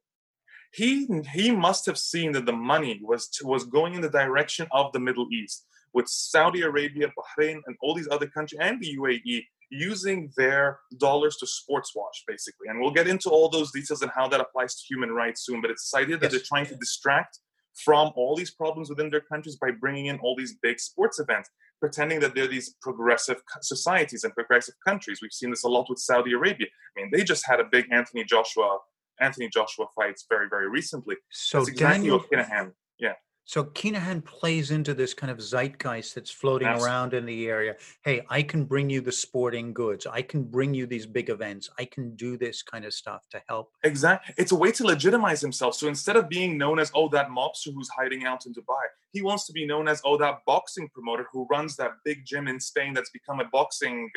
[0.72, 4.66] He he must have seen that the money was to, was going in the direction
[4.70, 8.96] of the Middle East with Saudi Arabia, Bahrain, and all these other countries and the
[8.96, 12.68] UAE using their dollars to sports wash, basically.
[12.68, 15.61] And we'll get into all those details and how that applies to human rights soon.
[15.61, 16.33] But it's this idea that yes.
[16.33, 17.38] they're trying to distract
[17.85, 21.50] from all these problems within their countries by bringing in all these big sports events,
[21.78, 25.20] pretending that they're these progressive societies and progressive countries.
[25.22, 26.66] We've seen this a lot with Saudi Arabia.
[26.96, 28.78] I mean, they just had a big Anthony Joshua
[29.20, 31.16] Anthony Joshua fights very very recently.
[31.30, 33.14] So That's exactly Daniel, what Kinahan, yeah.
[33.50, 36.88] So Kinahan plays into this kind of zeitgeist that's floating Absolutely.
[36.88, 37.74] around in the area.
[38.04, 40.06] Hey, I can bring you the sporting goods.
[40.06, 41.68] I can bring you these big events.
[41.76, 43.72] I can do this kind of stuff to help.
[43.83, 44.37] Exactly.
[44.38, 45.74] It's a way to legitimize himself.
[45.74, 49.20] So instead of being known as, oh, that mobster who's hiding out in Dubai, he
[49.20, 52.61] wants to be known as, oh, that boxing promoter who runs that big gym in
[52.61, 54.09] Spain that's become a boxing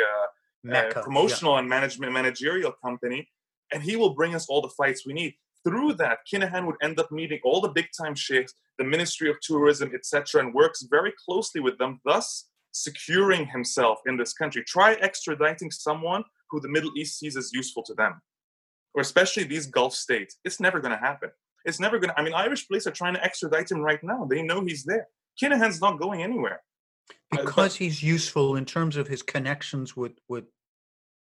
[0.69, 1.59] uh, uh, promotional yeah.
[1.61, 3.27] and management managerial company.
[3.73, 5.33] And he will bring us all the fights we need
[5.63, 9.39] through that, Kinahan would end up meeting all the big time sheikhs, the Ministry of
[9.41, 14.63] Tourism, etc., and works very closely with them, thus securing himself in this country.
[14.63, 18.21] Try extraditing someone who the Middle East sees as useful to them,
[18.93, 20.37] or especially these Gulf states.
[20.43, 21.29] It's never going to happen.
[21.65, 22.19] It's never going to.
[22.19, 24.25] I mean, Irish police are trying to extradite him right now.
[24.29, 25.07] They know he's there.
[25.41, 26.61] Kinahan's not going anywhere
[27.31, 30.45] because uh, he's useful in terms of his connections with with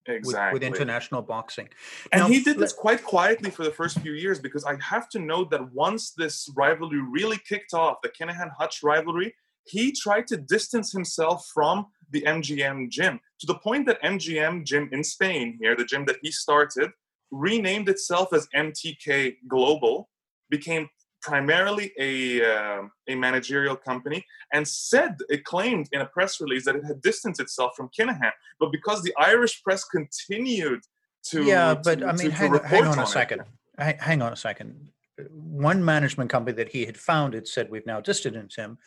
[0.06, 0.54] exactly.
[0.54, 1.68] with, with international boxing.
[2.12, 5.08] And now, he did this quite quietly for the first few years because I have
[5.10, 9.34] to note that once this rivalry really kicked off, the Kinahan Hutch rivalry,
[9.64, 14.88] he tried to distance himself from the MGM gym to the point that MGM gym
[14.92, 16.90] in Spain, here, the gym that he started,
[17.30, 20.08] renamed itself as MTK Global,
[20.48, 20.88] became
[21.22, 26.76] primarily a, uh, a managerial company and said it claimed in a press release that
[26.76, 28.32] it had distanced itself from Kinahan.
[28.58, 30.80] But because the Irish press continued
[31.24, 33.42] to yeah, but to, I mean, to, hang, to hang, on a second.
[33.78, 34.88] Hang on a second.
[35.30, 38.78] One management company that he had founded said we've now distanced him.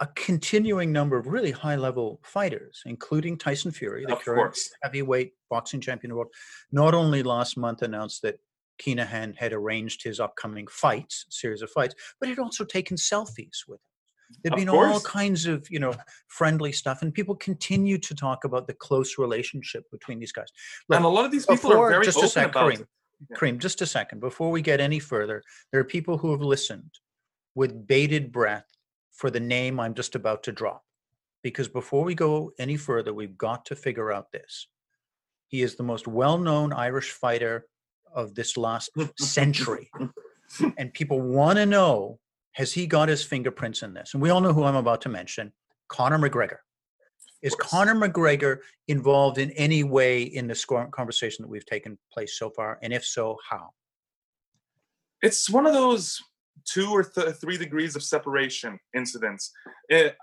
[0.00, 5.80] A continuing number of really high level fighters, including Tyson Fury, the current heavyweight boxing
[5.80, 6.32] champion of the world,
[6.72, 8.38] not only last month announced that
[8.78, 13.80] Kinahan had arranged his upcoming fights, series of fights, but he'd also taken selfies with
[13.80, 13.90] him.
[14.42, 15.94] There'd been all kinds of, you know,
[16.28, 20.48] friendly stuff, and people continue to talk about the close relationship between these guys.
[20.88, 22.72] Look, and a lot of these people before, are very just open a sec, about
[22.72, 22.88] Karim,
[23.30, 23.36] yeah.
[23.36, 24.20] Karim, just a second.
[24.20, 26.90] Before we get any further, there are people who have listened
[27.54, 28.66] with bated breath
[29.12, 30.82] for the name I'm just about to drop.
[31.42, 34.66] Because before we go any further, we've got to figure out this.
[35.46, 37.66] He is the most well known Irish fighter
[38.14, 39.90] of this last century.
[40.78, 42.18] and people want to know
[42.52, 44.14] has he got his fingerprints in this?
[44.14, 45.52] And we all know who I'm about to mention
[45.88, 46.58] Conor McGregor.
[47.42, 52.48] Is Conor McGregor involved in any way in this conversation that we've taken place so
[52.48, 52.78] far?
[52.80, 53.70] And if so, how?
[55.20, 56.18] It's one of those
[56.64, 59.50] two or th- three degrees of separation incidents.
[59.88, 60.16] It,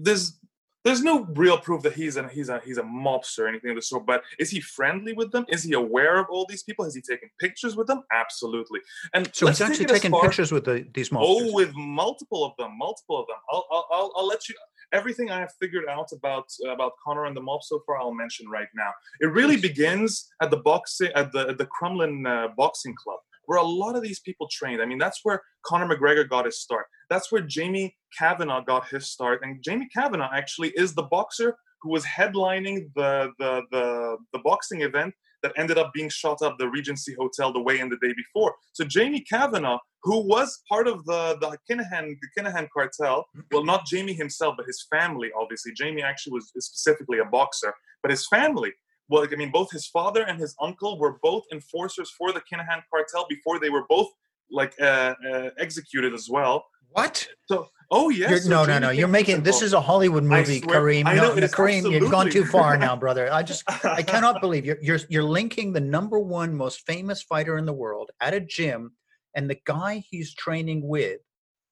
[0.00, 0.38] there's
[0.84, 3.76] there's no real proof that he's a he's a he's a mobster or anything of
[3.76, 4.06] the sort.
[4.06, 5.44] But is he friendly with them?
[5.48, 6.84] Is he aware of all these people?
[6.84, 8.02] Has he taken pictures with them?
[8.12, 8.80] Absolutely.
[9.14, 11.24] And so he's actually taking pictures with the, these mobsters.
[11.24, 13.36] Oh, with multiple of them, multiple of them.
[13.50, 14.54] I'll, I'll I'll I'll let you.
[14.92, 18.48] Everything I have figured out about about Conor and the mob so far, I'll mention
[18.48, 18.90] right now.
[19.20, 23.58] It really begins at the boxing at the at the Crumlin uh, Boxing Club where
[23.58, 24.82] a lot of these people trained.
[24.82, 26.86] I mean, that's where Conor McGregor got his start.
[27.10, 29.40] That's where Jamie Kavanagh got his start.
[29.42, 34.82] And Jamie Kavanagh actually is the boxer who was headlining the, the, the, the boxing
[34.82, 38.14] event that ended up being shot up the Regency Hotel the weigh in the day
[38.16, 38.54] before.
[38.72, 43.86] So Jamie Kavanagh, who was part of the the Kinahan the Kinahan cartel, well, not
[43.86, 45.30] Jamie himself, but his family.
[45.36, 48.72] Obviously, Jamie actually was specifically a boxer, but his family
[49.08, 52.82] well, I mean, both his father and his uncle were both enforcers for the Kinahan
[52.90, 54.08] cartel before they were both
[54.50, 56.64] like uh, uh, executed as well.
[56.90, 57.26] What?
[57.46, 58.44] So, oh yes.
[58.44, 58.90] So no, no, no.
[58.90, 61.04] You're making this is a Hollywood movie, swear, Karim.
[61.04, 61.98] Know, no, Karim, absolutely.
[61.98, 63.32] you've gone too far now, brother.
[63.32, 67.56] I just, I cannot believe you're, you're, you're linking the number one most famous fighter
[67.56, 68.92] in the world at a gym,
[69.34, 71.20] and the guy he's training with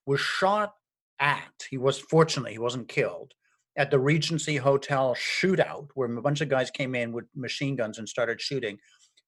[0.06, 0.72] was shot
[1.20, 1.66] at.
[1.68, 3.34] He was fortunately he wasn't killed
[3.76, 7.98] at the Regency Hotel shootout, where a bunch of guys came in with machine guns
[7.98, 8.78] and started shooting.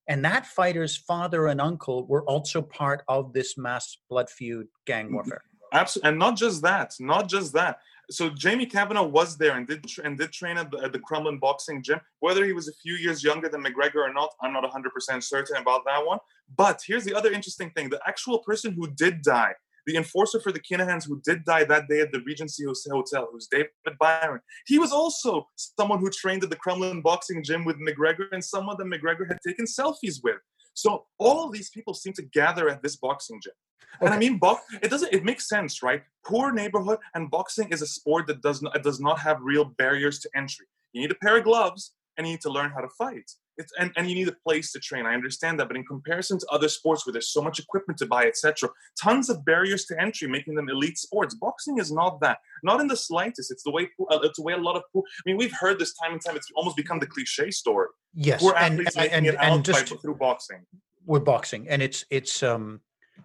[0.08, 5.06] And that fighter's father and uncle were also part of this mass blood feud gang
[5.06, 5.14] mm-hmm.
[5.14, 5.42] warfare.
[5.72, 7.78] Absolutely, and not just that, not just that.
[8.10, 11.40] So Jamie Kavanagh was there and did and did train at the, at the Crumlin
[11.40, 12.00] boxing gym.
[12.20, 15.56] Whether he was a few years younger than McGregor or not, I'm not 100% certain
[15.56, 16.18] about that one.
[16.54, 19.54] But here's the other interesting thing: the actual person who did die
[19.86, 23.48] The enforcer for the Kinahans who did die that day at the Regency Hotel, who's
[23.50, 28.26] David Byrne, he was also someone who trained at the Crumlin boxing gym with McGregor
[28.32, 30.38] and someone that McGregor had taken selfies with.
[30.74, 33.52] So all of these people seem to gather at this boxing gym.
[33.96, 34.06] Okay.
[34.06, 35.12] And I mean, bo- it doesn't.
[35.12, 36.02] It makes sense, right?
[36.24, 40.18] Poor neighborhood, and boxing is a sport that does not does not have real barriers
[40.20, 40.66] to entry.
[40.92, 43.30] You need a pair of gloves, and you need to learn how to fight.
[43.58, 45.04] It's, and, and you need a place to train.
[45.06, 48.06] I understand that, but in comparison to other sports where there's so much equipment to
[48.06, 51.34] buy, etc., tons of barriers to entry, making them elite sports.
[51.34, 53.50] Boxing is not that, not in the slightest.
[53.50, 54.82] It's the way uh, it's the way a lot of.
[54.94, 56.36] I mean, we've heard this time and time.
[56.36, 57.88] It's almost become the cliche story.
[58.14, 60.64] Yes, poor athletes and, making and, it out and just, by, through boxing.
[61.04, 62.80] With boxing, and it's it's um,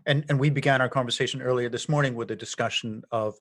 [0.06, 3.36] and and we began our conversation earlier this morning with a discussion of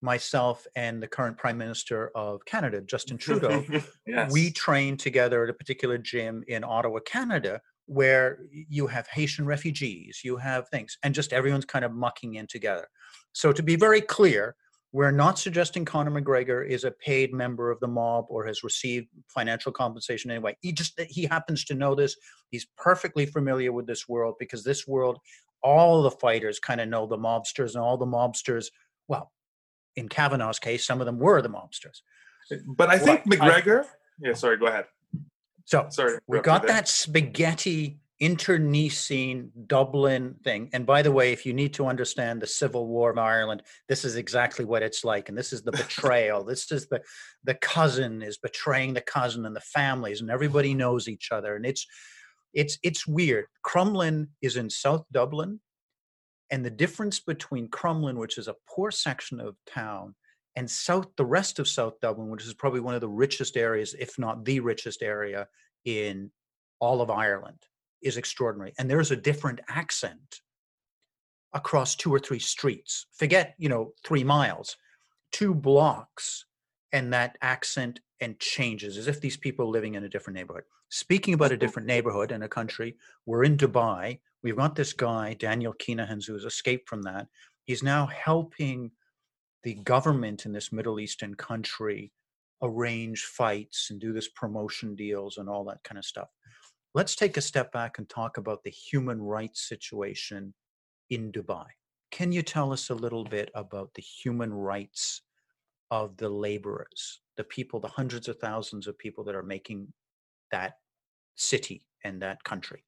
[0.00, 3.64] myself and the current prime minister of Canada, Justin Trudeau,
[4.06, 4.32] yes.
[4.32, 10.20] we trained together at a particular gym in Ottawa, Canada, where you have Haitian refugees,
[10.22, 12.86] you have things, and just everyone's kind of mucking in together.
[13.32, 14.54] So to be very clear,
[14.92, 19.08] we're not suggesting Conor McGregor is a paid member of the mob or has received
[19.28, 20.56] financial compensation anyway.
[20.60, 22.16] He just he happens to know this.
[22.50, 25.18] He's perfectly familiar with this world because this world,
[25.62, 28.66] all the fighters kind of know the mobsters, and all the mobsters,
[29.08, 29.30] well,
[29.98, 32.00] in Kavanaugh's case, some of them were the mobsters.
[32.66, 33.84] But I think well, McGregor.
[33.84, 33.88] I,
[34.20, 34.56] yeah, sorry.
[34.56, 34.86] Go ahead.
[35.64, 40.70] So sorry, we got that spaghetti internecine Dublin thing.
[40.72, 44.04] And by the way, if you need to understand the Civil War of Ireland, this
[44.04, 45.28] is exactly what it's like.
[45.28, 46.42] And this is the betrayal.
[46.52, 47.00] this is the
[47.44, 51.54] the cousin is betraying the cousin and the families, and everybody knows each other.
[51.56, 51.86] And it's
[52.54, 53.46] it's it's weird.
[53.64, 55.60] Crumlin is in South Dublin.
[56.50, 60.14] And the difference between Crumlin, which is a poor section of town,
[60.56, 63.94] and South, the rest of South Dublin, which is probably one of the richest areas,
[63.98, 65.46] if not the richest area
[65.84, 66.30] in
[66.80, 67.58] all of Ireland,
[68.02, 68.72] is extraordinary.
[68.78, 70.40] And there's a different accent
[71.52, 73.06] across two or three streets.
[73.12, 74.76] Forget, you know, three miles,
[75.32, 76.44] two blocks,
[76.92, 80.64] and that accent and changes as if these people are living in a different neighborhood.
[80.90, 84.18] Speaking about a different neighborhood in a country, we're in Dubai.
[84.42, 87.28] We've got this guy, Daniel Kinahan, who has escaped from that.
[87.64, 88.90] He's now helping
[89.62, 92.12] the government in this Middle Eastern country
[92.62, 96.28] arrange fights and do this promotion deals and all that kind of stuff.
[96.94, 100.54] Let's take a step back and talk about the human rights situation
[101.10, 101.66] in Dubai.
[102.10, 105.22] Can you tell us a little bit about the human rights
[105.90, 109.92] of the laborers, the people, the hundreds of thousands of people that are making
[110.50, 110.74] that
[111.36, 112.84] city and that country?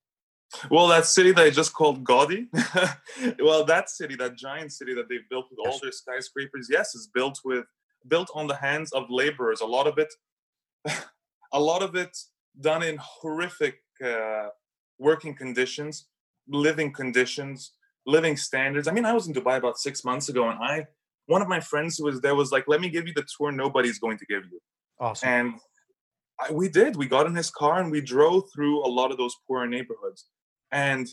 [0.71, 2.49] Well, that city that I just called Gaudi,
[3.41, 5.75] well, that city, that giant city that they've built with yes.
[5.75, 7.67] all their skyscrapers, yes, is built with
[8.09, 9.61] built on the hands of laborers.
[9.61, 10.13] A lot of it,
[11.53, 12.17] a lot of it
[12.61, 14.49] done in horrific uh,
[14.99, 16.07] working conditions,
[16.49, 17.73] living conditions,
[18.07, 18.89] living standards.
[18.89, 20.87] I mean, I was in Dubai about six months ago, and I
[21.31, 23.53] one of my friends who was there was like, "Let me give you the tour
[23.53, 24.61] nobody's going to give you."
[24.99, 25.29] Awesome.
[25.29, 25.55] And
[26.40, 26.97] I, we did.
[26.97, 30.27] We got in his car and we drove through a lot of those poorer neighborhoods.
[30.73, 31.09] And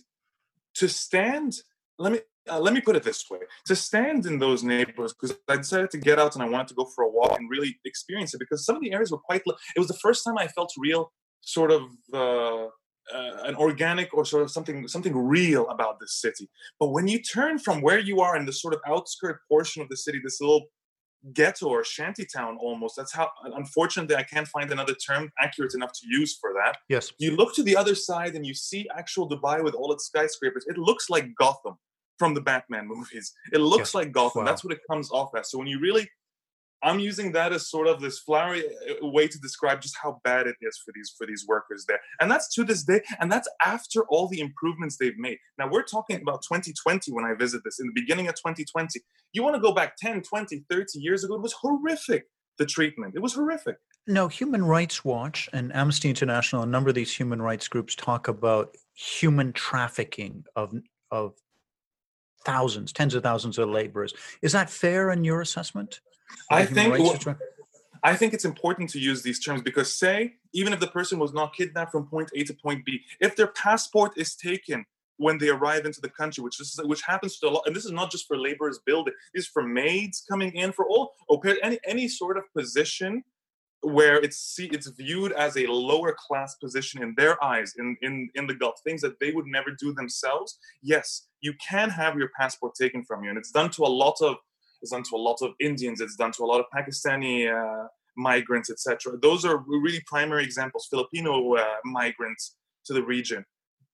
[0.75, 1.57] to stand,
[1.99, 5.37] let me uh, let me put it this way: to stand in those neighborhoods, because
[5.47, 7.77] I decided to get out and I wanted to go for a walk and really
[7.85, 8.39] experience it.
[8.39, 9.43] Because some of the areas were quite.
[9.75, 11.83] It was the first time I felt real, sort of.
[12.11, 12.69] Uh,
[13.13, 16.49] uh, an organic or sort of something something real about this city.
[16.79, 19.89] But when you turn from where you are in the sort of outskirt portion of
[19.89, 20.67] the city, this little
[21.33, 22.95] ghetto or shanty town almost.
[22.95, 26.77] That's how unfortunately I can't find another term accurate enough to use for that.
[26.89, 27.11] Yes.
[27.19, 30.65] You look to the other side and you see actual Dubai with all its skyscrapers.
[30.67, 31.77] It looks like Gotham
[32.19, 33.33] from the Batman movies.
[33.51, 33.95] It looks yes.
[33.95, 34.43] like Gotham.
[34.43, 34.45] Wow.
[34.45, 35.51] That's what it comes off as.
[35.51, 36.09] So when you really
[36.83, 40.47] I'm using that as sort of this flowery uh, way to describe just how bad
[40.47, 41.99] it is for these for these workers there.
[42.19, 45.37] And that's to this day, and that's after all the improvements they've made.
[45.57, 48.99] Now we're talking about 2020 when I visit this, in the beginning of 2020.
[49.33, 52.25] You want to go back 10, 20, 30 years ago, it was horrific,
[52.57, 53.13] the treatment.
[53.15, 53.77] It was horrific.
[54.05, 58.27] No, Human Rights Watch and Amnesty International, a number of these human rights groups talk
[58.27, 60.73] about human trafficking of
[61.11, 61.33] of
[62.45, 64.13] thousands, tens of thousands of laborers.
[64.41, 65.99] Is that fair in your assessment?
[66.49, 67.37] I think well,
[68.03, 71.33] I think it's important to use these terms because say even if the person was
[71.33, 74.85] not kidnapped from point A to point B, if their passport is taken
[75.17, 77.75] when they arrive into the country, which this is which happens to a lot, and
[77.75, 81.13] this is not just for laborers building, this is for maids coming in, for all
[81.29, 83.23] okay, any any sort of position
[83.81, 88.29] where it's see it's viewed as a lower class position in their eyes in in
[88.35, 90.57] in the Gulf, things that they would never do themselves.
[90.81, 94.17] Yes, you can have your passport taken from you, and it's done to a lot
[94.21, 94.37] of
[94.81, 96.01] it's done to a lot of Indians.
[96.01, 99.17] It's done to a lot of Pakistani uh, migrants, etc.
[99.21, 100.87] Those are really primary examples.
[100.89, 102.55] Filipino uh, migrants
[102.85, 103.45] to the region.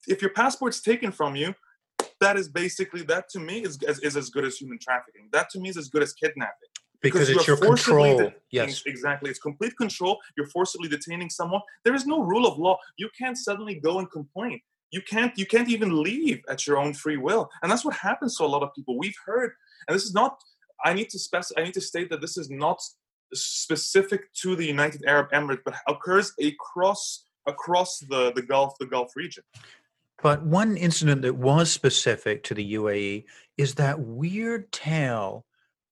[0.08, 1.54] If your passport's taken from you,
[2.20, 5.30] that is basically that to me is, is, is as good as human trafficking.
[5.32, 6.70] That to me is as good as kidnapping
[7.04, 8.32] because, because it's your control.
[8.52, 9.30] yes, exactly.
[9.30, 10.20] It's complete control.
[10.38, 11.62] You're forcibly detaining someone.
[11.84, 12.78] There is no rule of law.
[12.98, 14.62] You can't suddenly go and complain.
[14.92, 15.38] You can't.
[15.38, 17.50] You can't even leave at your own free will.
[17.62, 18.98] And that's what happens to a lot of people.
[18.98, 19.52] We've heard,
[19.88, 20.38] and this is not.
[20.84, 21.44] I need to spec.
[21.58, 22.82] I need to state that this is not
[23.34, 29.16] specific to the United Arab Emirates, but occurs across across the the Gulf the Gulf
[29.16, 29.44] region.
[30.22, 33.26] But one incident that was specific to the UAE
[33.58, 35.46] is that weird tale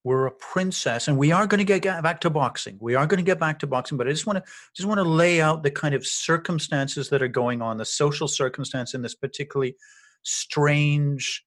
[0.03, 3.19] where a princess and we are going to get back to boxing we are going
[3.19, 5.61] to get back to boxing but i just want to just want to lay out
[5.61, 9.75] the kind of circumstances that are going on the social circumstance in this particularly
[10.23, 11.45] strange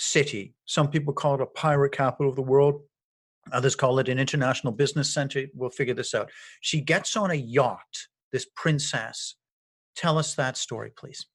[0.00, 0.54] city.
[0.64, 2.80] Some people call it a pirate capital of the world.
[3.52, 5.44] Others call it an international business center.
[5.54, 6.30] We'll figure this out.
[6.60, 9.36] She gets on a yacht this princess.
[9.96, 11.26] Tell us that story please.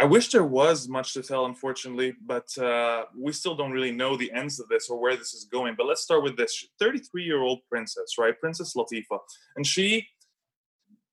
[0.00, 4.16] I wish there was much to tell, unfortunately, but uh, we still don't really know
[4.16, 5.74] the ends of this or where this is going.
[5.76, 6.68] But let's start with this.
[6.78, 8.38] 33 year old princess, right?
[8.38, 9.18] Princess Latifa.
[9.56, 10.06] And she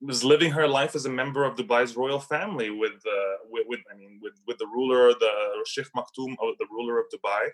[0.06, 3.80] was living her life as a member of Dubai's royal family with, uh, with, with,
[3.92, 5.32] I mean, with, with the ruler, the
[5.66, 7.50] Sheikh Maktoum, the ruler of Dubai,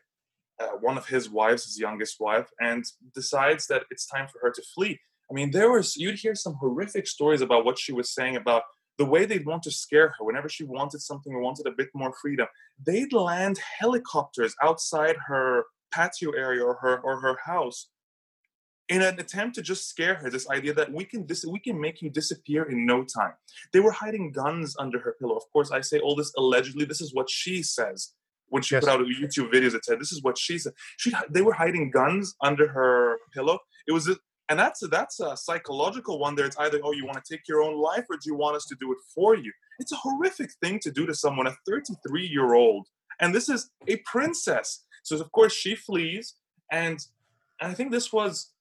[0.59, 2.83] uh, one of his wives, his youngest wife, and
[3.15, 4.99] decides that it's time for her to flee.
[5.29, 8.63] I mean, there was, you'd hear some horrific stories about what she was saying about
[8.97, 11.89] the way they'd want to scare her whenever she wanted something or wanted a bit
[11.95, 12.47] more freedom
[12.85, 17.87] they'd land helicopters outside her patio area or her or her house
[18.91, 21.79] in an attempt to just scare her this idea that we can dis- we can
[21.79, 23.31] make you disappear in no time.
[23.71, 25.37] They were hiding guns under her pillow.
[25.37, 26.83] Of course i say all this allegedly.
[26.83, 28.13] This is what she says
[28.49, 28.83] when she yes.
[28.83, 30.73] put out youtube videos that said this is what she said.
[30.97, 33.59] She they were hiding guns under her pillow.
[33.87, 34.17] It was a,
[34.49, 36.45] and that's a, that's a psychological one there.
[36.45, 38.65] It's either oh you want to take your own life or do you want us
[38.65, 39.53] to do it for you?
[39.79, 42.87] It's a horrific thing to do to someone a 33 year old
[43.21, 44.83] and this is a princess.
[45.03, 46.35] So of course she flees.
[46.73, 46.99] And,
[47.59, 48.51] and i think this was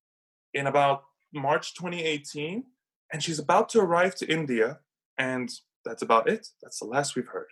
[0.55, 2.65] in about march 2018
[3.13, 4.79] and she's about to arrive to india
[5.19, 5.51] and
[5.85, 6.47] that's about it.
[6.63, 7.49] That's the last we've heard.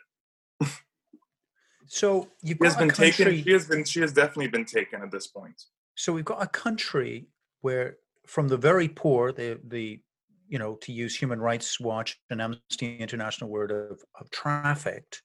[1.87, 3.11] So you've she has been country...
[3.11, 5.63] taken she has been she has definitely been taken at this point.
[5.95, 7.29] So we've got a country
[7.61, 7.97] where
[8.27, 10.01] from the very poor, the the
[10.49, 15.23] you know to use Human Rights Watch and Amnesty International word of, of trafficked,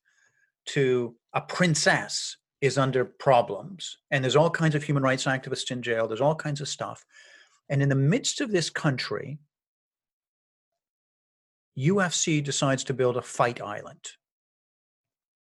[0.68, 5.82] to a princess is under problems, and there's all kinds of human rights activists in
[5.82, 6.08] jail.
[6.08, 7.06] There's all kinds of stuff,
[7.74, 9.40] and in the midst of this country,
[11.78, 14.12] UFC decides to build a fight island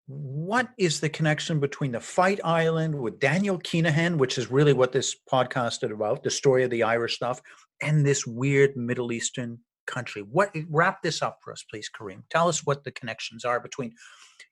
[0.06, 4.92] what is the connection between the fight island with Daniel Kinahan, which is really what
[4.92, 7.40] this podcast is about, the story of the Irish stuff,
[7.82, 10.22] and this weird Middle Eastern country?
[10.22, 12.22] What wrap this up for us, please, Karim?
[12.30, 13.94] Tell us what the connections are between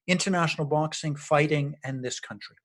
[0.08, 2.56] international boxing, fighting, and this country.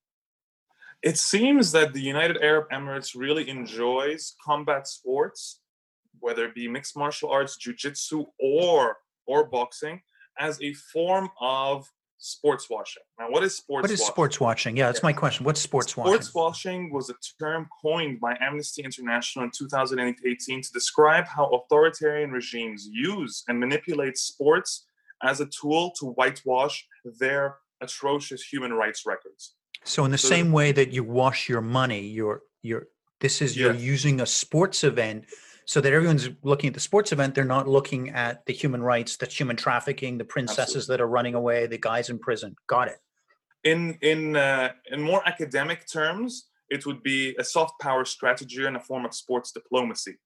[1.01, 5.61] It seems that the United Arab Emirates really enjoys combat sports,
[6.19, 10.01] whether it be mixed martial arts, jiu-jitsu, or or boxing,
[10.39, 11.87] as a form of
[12.17, 13.03] sports washing.
[13.19, 13.83] Now, what is sports?
[13.83, 14.13] What is washing?
[14.13, 14.77] sports washing?
[14.77, 15.45] Yeah, that's my question.
[15.45, 16.21] What's sports, sports washing?
[16.21, 22.31] Sports washing was a term coined by Amnesty International in 2018 to describe how authoritarian
[22.31, 24.85] regimes use and manipulate sports
[25.23, 26.85] as a tool to whitewash
[27.19, 29.55] their atrocious human rights records.
[29.83, 32.87] So, in the so same way that you wash your money, you're you're
[33.19, 35.25] this is you're using a sports event
[35.65, 39.17] so that everyone's looking at the sports event they're not looking at the human rights
[39.17, 40.93] the human trafficking the princesses Absolutely.
[40.93, 42.55] that are running away the guys in prison.
[42.67, 42.97] Got it.
[43.63, 48.77] In in uh, in more academic terms it would be a soft power strategy and
[48.77, 50.17] a form of sports diplomacy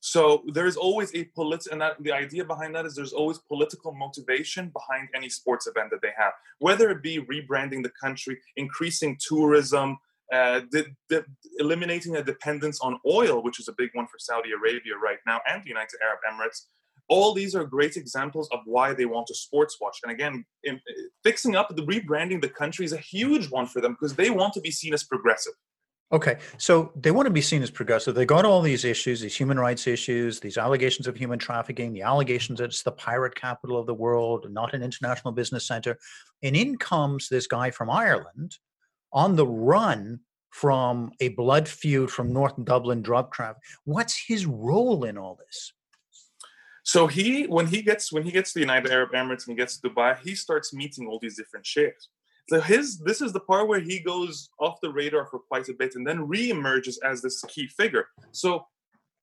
[0.00, 3.92] so there's always a polit and that, the idea behind that is there's always political
[3.92, 9.16] motivation behind any sports event that they have whether it be rebranding the country increasing
[9.20, 9.98] tourism
[10.32, 11.24] uh, the, the,
[11.58, 15.40] eliminating a dependence on oil, which is a big one for Saudi Arabia right now,
[15.48, 16.66] and the United Arab Emirates.
[17.08, 19.94] All these are great examples of why they want to sports wash.
[20.02, 20.78] And again, in,
[21.24, 24.52] fixing up the rebranding the country is a huge one for them because they want
[24.54, 25.54] to be seen as progressive.
[26.10, 28.14] Okay, so they want to be seen as progressive.
[28.14, 32.00] They got all these issues, these human rights issues, these allegations of human trafficking, the
[32.00, 35.98] allegations that it's the pirate capital of the world, not an international business center.
[36.42, 38.56] And in comes this guy from Ireland
[39.12, 43.62] on the run from a blood feud from North Dublin drug traffic.
[43.84, 45.74] What's his role in all this?
[46.84, 49.56] So he, when he gets when he gets to the United Arab Emirates and he
[49.56, 52.08] gets to Dubai, he starts meeting all these different sheikhs.
[52.48, 55.74] So his this is the part where he goes off the radar for quite a
[55.74, 58.06] bit and then re-emerges as this key figure.
[58.32, 58.64] So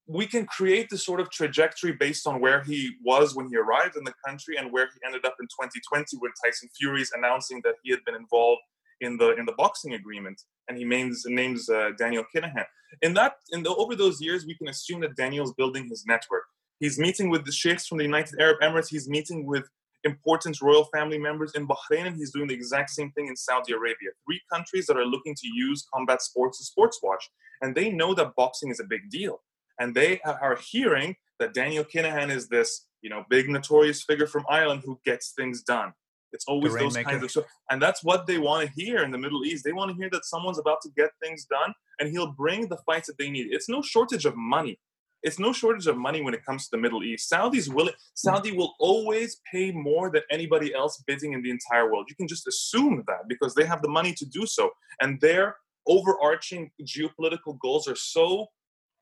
[0.07, 3.95] we can create this sort of trajectory based on where he was when he arrived
[3.95, 7.61] in the country and where he ended up in 2020 when Tyson Fury is announcing
[7.63, 8.61] that he had been involved
[9.01, 12.65] in the in the boxing agreement and he names names uh, Daniel Kinahan.
[13.01, 16.43] In that in the, over those years we can assume that Daniel's building his network.
[16.80, 19.67] He's meeting with the sheikhs from the United Arab Emirates, he's meeting with
[20.05, 23.73] important royal family members in Bahrain and he's doing the exact same thing in Saudi
[23.73, 24.11] Arabia.
[24.25, 27.29] Three countries that are looking to use combat sports to sports wash
[27.61, 29.41] and they know that boxing is a big deal
[29.79, 34.45] and they are hearing that Daniel Kinahan is this, you know, big notorious figure from
[34.49, 35.93] Ireland who gets things done.
[36.31, 39.17] It's always those kinds of stuff, and that's what they want to hear in the
[39.17, 39.63] Middle East.
[39.63, 42.77] They want to hear that someone's about to get things done, and he'll bring the
[42.85, 43.47] fights that they need.
[43.51, 44.77] It's no shortage of money.
[45.26, 47.32] It's no shortage of money when it comes to the Middle East.
[47.32, 52.05] Saudis will Saudi will always pay more than anybody else bidding in the entire world.
[52.07, 54.69] You can just assume that because they have the money to do so,
[55.01, 55.57] and their
[55.88, 58.47] overarching geopolitical goals are so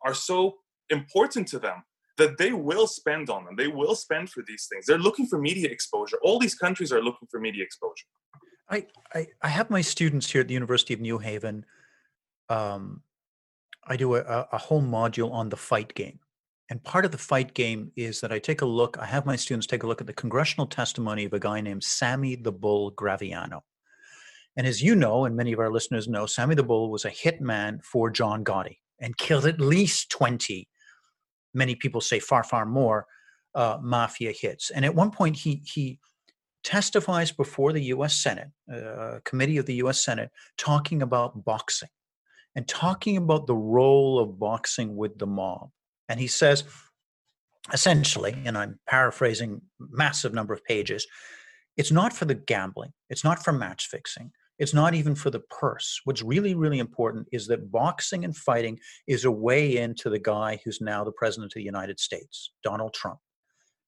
[0.06, 0.56] are so
[0.90, 1.84] important to them
[2.18, 3.56] that they will spend on them.
[3.58, 4.86] They will spend for these things.
[4.86, 6.18] They're looking for media exposure.
[6.24, 8.06] All these countries are looking for media exposure.
[8.70, 11.66] I, I, I have my students here at the University of New Haven.
[12.50, 13.02] Um,
[13.88, 16.20] I do a, a whole module on the fight game.
[16.70, 19.36] And part of the fight game is that I take a look, I have my
[19.36, 22.92] students take a look at the congressional testimony of a guy named Sammy the Bull
[22.94, 23.62] Graviano.
[24.56, 27.10] And as you know, and many of our listeners know, Sammy the Bull was a
[27.10, 30.68] hitman for John Gotti and killed at least 20
[31.54, 33.06] many people say far, far more
[33.56, 34.72] uh, mafia hits.
[34.72, 36.00] And at one point, he he
[36.64, 38.16] testifies before the U.S.
[38.16, 40.00] Senate, uh, committee of the U.S.
[40.00, 41.90] Senate, talking about boxing
[42.56, 45.70] and talking about the role of boxing with the mob.
[46.10, 46.64] And he says,
[47.72, 51.08] essentially, and I'm paraphrasing massive number of pages,
[51.78, 55.40] it's not for the gambling, it's not for match fixing, it's not even for the
[55.40, 56.00] purse.
[56.04, 60.60] What's really, really important is that boxing and fighting is a way into the guy
[60.64, 63.20] who's now the president of the United States, Donald Trump,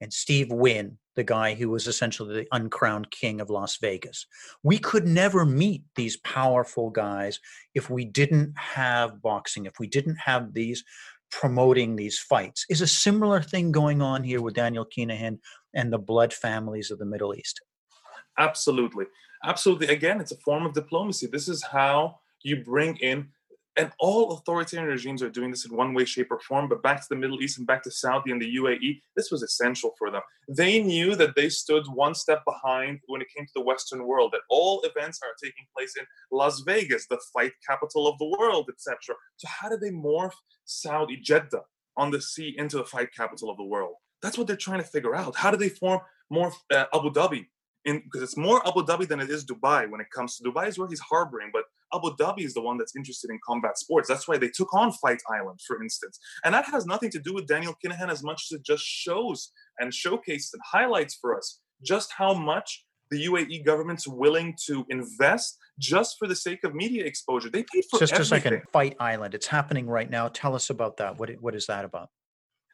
[0.01, 4.25] and Steve Wynn, the guy who was essentially the uncrowned king of Las Vegas.
[4.63, 7.39] We could never meet these powerful guys
[7.73, 10.83] if we didn't have boxing, if we didn't have these
[11.31, 12.65] promoting these fights.
[12.69, 15.39] Is a similar thing going on here with Daniel Kinahan
[15.73, 17.61] and the blood families of the Middle East?
[18.37, 19.05] Absolutely
[19.45, 23.27] absolutely again it's a form of diplomacy this is how you bring in
[23.77, 27.01] and all authoritarian regimes are doing this in one way shape or form but back
[27.01, 30.11] to the middle east and back to saudi and the uae this was essential for
[30.11, 30.21] them.
[30.47, 34.31] They knew that they stood one step behind when it came to the western world
[34.33, 38.69] that all events are taking place in las vegas the fight capital of the world
[38.69, 41.63] etc so how did they morph saudi jeddah
[41.97, 43.95] on the sea into the fight capital of the world?
[44.21, 45.35] That's what they're trying to figure out.
[45.35, 47.45] How do they form more uh, abu dhabi
[47.85, 50.79] because it's more Abu Dhabi than it is Dubai when it comes to Dubai is
[50.79, 54.07] where he's harboring, but Abu Dhabi is the one that's interested in combat sports.
[54.07, 56.19] That's why they took on Fight Island, for instance.
[56.43, 59.51] And that has nothing to do with Daniel Kinahan as much as it just shows
[59.79, 65.57] and showcases and highlights for us just how much the UAE government's willing to invest
[65.79, 67.49] just for the sake of media exposure.
[67.49, 68.37] They paid for just everything.
[68.37, 68.61] a second.
[68.71, 69.35] Fight Island.
[69.35, 70.29] It's happening right now.
[70.29, 71.19] Tell us about that.
[71.19, 72.09] What what is that about?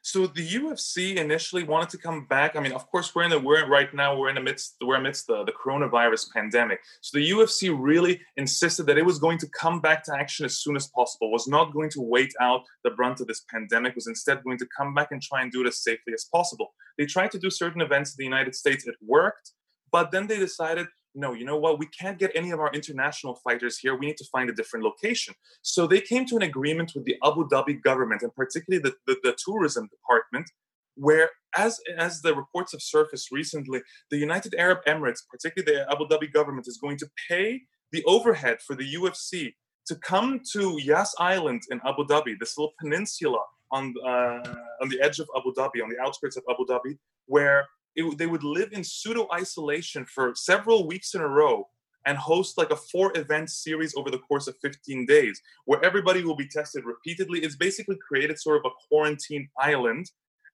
[0.03, 2.55] So the UFC initially wanted to come back.
[2.55, 4.95] I mean, of course, we're in the we're right now we're in the midst we're
[4.95, 6.79] amidst the, the coronavirus pandemic.
[7.01, 10.57] So the UFC really insisted that it was going to come back to action as
[10.57, 11.31] soon as possible.
[11.31, 13.93] Was not going to wait out the brunt of this pandemic.
[13.93, 16.73] Was instead going to come back and try and do it as safely as possible.
[16.97, 18.87] They tried to do certain events in the United States.
[18.87, 19.51] It worked,
[19.91, 21.79] but then they decided no, you know what?
[21.79, 23.97] We can't get any of our international fighters here.
[23.97, 25.33] We need to find a different location.
[25.61, 29.19] So they came to an agreement with the Abu Dhabi government and particularly the, the,
[29.23, 30.49] the tourism department,
[30.95, 36.07] where as as the reports have surfaced recently, the United Arab Emirates, particularly the Abu
[36.07, 39.53] Dhabi government, is going to pay the overhead for the UFC
[39.87, 43.39] to come to Yas Island in Abu Dhabi, this little peninsula
[43.71, 44.43] on uh,
[44.81, 48.27] on the edge of Abu Dhabi, on the outskirts of Abu Dhabi, where it, they
[48.27, 51.67] would live in pseudo isolation for several weeks in a row
[52.05, 56.23] and host like a four event series over the course of 15 days where everybody
[56.23, 57.39] will be tested repeatedly.
[57.39, 60.09] It's basically created sort of a quarantine island.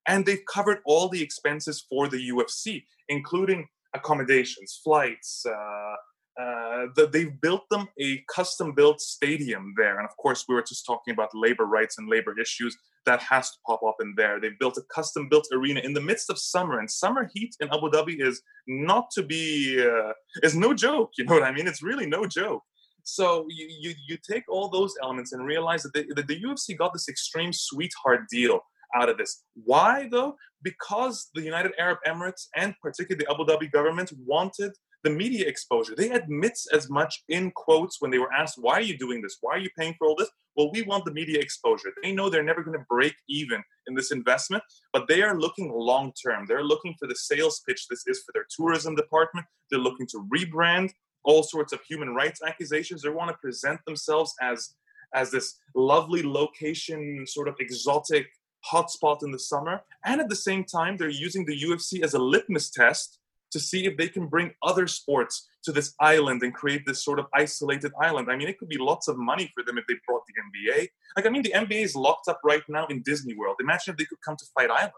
[0.07, 5.95] And they've covered all the expenses for the UFC, including accommodations, flights, uh,
[6.39, 9.97] uh, the, they've built them a custom built stadium there.
[9.97, 12.77] And of course, we were just talking about labor rights and labor issues.
[13.05, 14.39] That has to pop up in there.
[14.39, 17.69] They built a custom built arena in the midst of summer, and summer heat in
[17.69, 20.11] Abu Dhabi is not to be, uh,
[20.43, 21.11] is no joke.
[21.17, 21.67] You know what I mean?
[21.67, 22.61] It's really no joke.
[23.03, 26.91] So you, you, you take all those elements and realize that that the UFC got
[26.91, 28.59] this extreme sweetheart deal
[28.95, 29.43] out of this.
[29.53, 30.35] Why though?
[30.61, 34.73] Because the United Arab Emirates and particularly the Abu Dhabi government wanted
[35.07, 35.93] the media exposure.
[35.95, 39.37] They admit as much in quotes when they were asked, why are you doing this?
[39.39, 40.29] Why are you paying for all this?
[40.57, 41.93] Well, we want the media exposure.
[42.03, 45.71] They know they're never going to break even in this investment, but they are looking
[45.73, 46.45] long term.
[46.45, 49.45] They're looking for the sales pitch this is for their tourism department.
[49.71, 50.89] They're looking to rebrand
[51.23, 53.01] all sorts of human rights accusations.
[53.01, 54.73] They want to present themselves as
[55.13, 58.27] as this lovely location, sort of exotic
[58.69, 59.79] hotspot in the summer.
[60.03, 63.19] And at the same time, they're using the UFC as a litmus test
[63.51, 67.19] to see if they can bring other sports to this island and create this sort
[67.19, 68.29] of isolated island.
[68.31, 70.33] I mean, it could be lots of money for them if they brought the
[70.71, 70.87] NBA.
[71.15, 73.57] Like, I mean, the NBA is locked up right now in Disney World.
[73.59, 74.93] Imagine if they could come to Fight Island.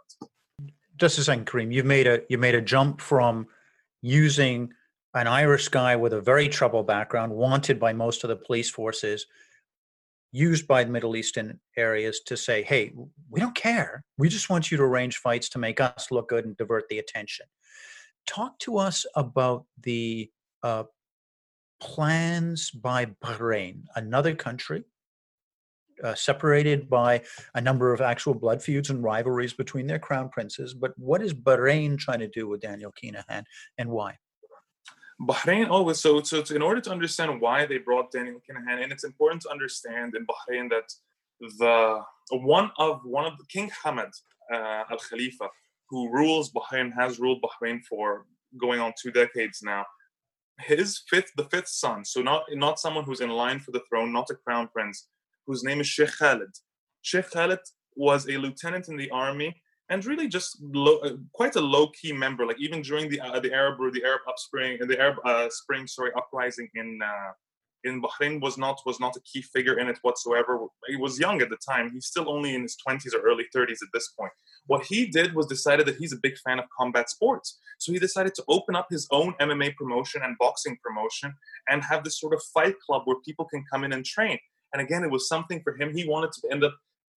[0.97, 1.71] Just a second, Karim.
[1.71, 3.47] You've made a you made a jump from
[4.01, 4.73] using
[5.13, 9.25] an Irish guy with a very troubled background, wanted by most of the police forces,
[10.31, 12.93] used by the Middle Eastern areas to say, hey,
[13.29, 14.03] we don't care.
[14.17, 16.99] We just want you to arrange fights to make us look good and divert the
[16.99, 17.47] attention.
[18.29, 20.29] Talk to us about the
[20.61, 20.83] uh,
[21.81, 24.83] plans by Bahrain, another country
[26.03, 27.23] uh, separated by
[27.55, 30.75] a number of actual blood feuds and rivalries between their crown princes.
[30.75, 33.45] But what is Bahrain trying to do with Daniel Kinahan
[33.79, 34.19] and why?
[35.19, 39.03] Bahrain always so so in order to understand why they brought Daniel Kinahan, and it's
[39.03, 40.87] important to understand in Bahrain that
[41.57, 42.01] the
[42.31, 44.11] one of one of the King Hamad
[44.53, 45.49] uh, Al Khalifa,
[45.89, 48.25] who rules Bahrain, has ruled Bahrain for
[48.59, 49.85] going on two decades now.
[50.59, 54.11] His fifth, the fifth son, so not not someone who's in line for the throne,
[54.11, 55.07] not a crown prince,
[55.47, 56.53] whose name is Sheikh Khalid.
[57.01, 57.59] Sheikh Khalid
[57.95, 59.55] was a lieutenant in the army
[59.89, 62.45] and really just low, uh, quite a low key member.
[62.45, 65.87] Like even during the uh, the Arab or the Arab upspring, the Arab uh, Spring,
[65.87, 67.31] sorry, uprising in uh,
[67.83, 70.59] in Bahrain was not was not a key figure in it whatsoever.
[70.87, 71.91] He was young at the time.
[71.91, 74.31] He's still only in his twenties or early thirties at this point.
[74.67, 77.99] What he did was decided that he's a big fan of combat sports, so he
[77.99, 81.33] decided to open up his own MMA promotion and boxing promotion
[81.69, 84.37] and have this sort of fight club where people can come in and train.
[84.73, 85.95] And again, it was something for him.
[85.95, 86.75] He wanted to end up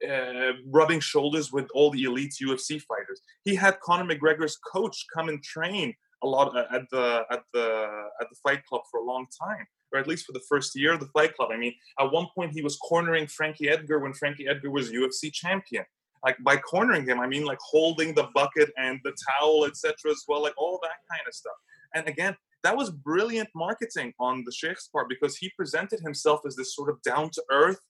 [0.09, 3.21] uh, rubbing shoulders with all the elite UFC fighters.
[3.45, 8.09] He had Conor McGregor's coach come and train a lot uh, at the at the
[8.21, 10.93] at the Fight Club for a long time, or at least for the first year
[10.93, 11.51] of the Fight Club.
[11.53, 15.33] I mean, at one point he was cornering Frankie Edgar when Frankie Edgar was UFC
[15.33, 15.85] champion.
[16.25, 19.95] Like by cornering him, I mean like holding the bucket and the towel, etc.
[20.11, 21.57] as well, like all that kind of stuff.
[21.95, 26.55] And again, that was brilliant marketing on the Sheikh's part because he presented himself as
[26.55, 27.81] this sort of down to earth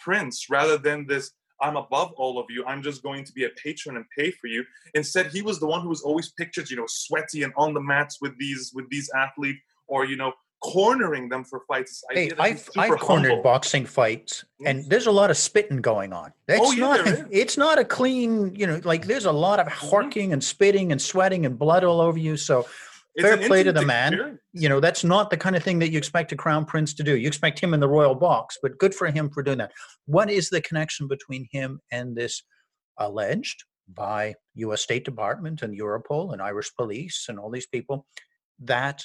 [0.00, 2.64] prince rather than this I'm above all of you.
[2.66, 4.64] I'm just going to be a patron and pay for you.
[4.94, 7.80] Instead, he was the one who was always pictured, you know, sweaty and on the
[7.80, 12.04] mats with these with these athletes, or you know, cornering them for fights.
[12.10, 16.32] Hey, I've, I've cornered boxing fights, and there's a lot of spitting going on.
[16.46, 19.66] That's oh, yeah, not it's not a clean, you know, like there's a lot of
[19.66, 19.88] mm-hmm.
[19.88, 22.36] harking and spitting and sweating and blood all over you.
[22.36, 22.66] So
[23.20, 24.12] fair play to the man.
[24.12, 24.40] Experience.
[24.52, 27.02] You know, that's not the kind of thing that you expect a crown prince to
[27.02, 27.16] do.
[27.16, 29.72] You expect him in the royal box, but good for him for doing that.
[30.06, 32.42] What is the connection between him and this
[32.98, 38.06] alleged by US State Department and Europol and Irish police and all these people
[38.60, 39.02] that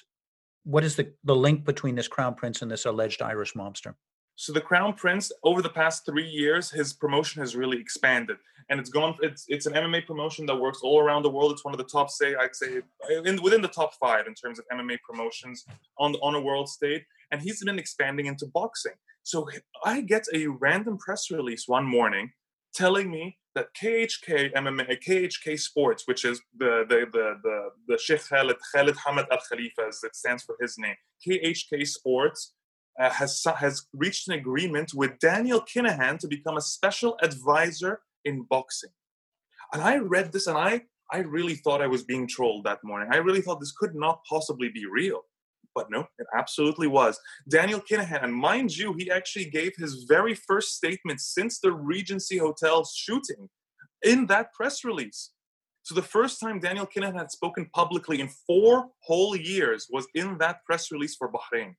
[0.65, 3.95] what is the, the link between this crown prince and this alleged Irish mobster?
[4.37, 8.35] So the Crown Prince, over the past three years, his promotion has really expanded,
[8.69, 9.15] and it's gone.
[9.21, 11.53] It's it's an MMA promotion that works all around the world.
[11.53, 12.81] It's one of the top, say, I'd say,
[13.23, 15.65] in, within the top five in terms of MMA promotions
[15.97, 17.03] on on a world stage.
[17.31, 18.93] And he's been expanding into boxing.
[19.23, 19.47] So
[19.85, 22.31] I get a random press release one morning
[22.75, 28.27] telling me that KHK MMA, KHK Sports, which is the the the the, the Sheikh
[28.29, 30.95] Khalid Khalid Hamad Al Khalifa, as it stands for his name,
[31.25, 32.53] KHK Sports
[32.99, 38.43] uh, has, has reached an agreement with Daniel Kinahan to become a special advisor in
[38.43, 38.91] boxing.
[39.73, 43.09] And I read this and I, I really thought I was being trolled that morning.
[43.11, 45.21] I really thought this could not possibly be real.
[45.75, 47.19] But no, it absolutely was.
[47.49, 52.37] Daniel Kinahan, and mind you, he actually gave his very first statement since the Regency
[52.37, 53.49] Hotel shooting
[54.01, 55.31] in that press release.
[55.83, 60.37] So the first time Daniel Kinahan had spoken publicly in four whole years was in
[60.39, 61.75] that press release for Bahrain.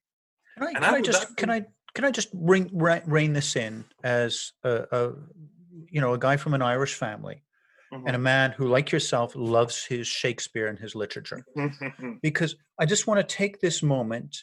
[0.59, 4.53] Can I, can I just can I can I just bring rein this in as
[4.63, 5.13] a, a
[5.91, 7.43] you know a guy from an Irish family
[7.99, 8.07] mm-hmm.
[8.07, 11.45] and a man who, like yourself, loves his Shakespeare and his literature,
[12.23, 14.43] because I just want to take this moment.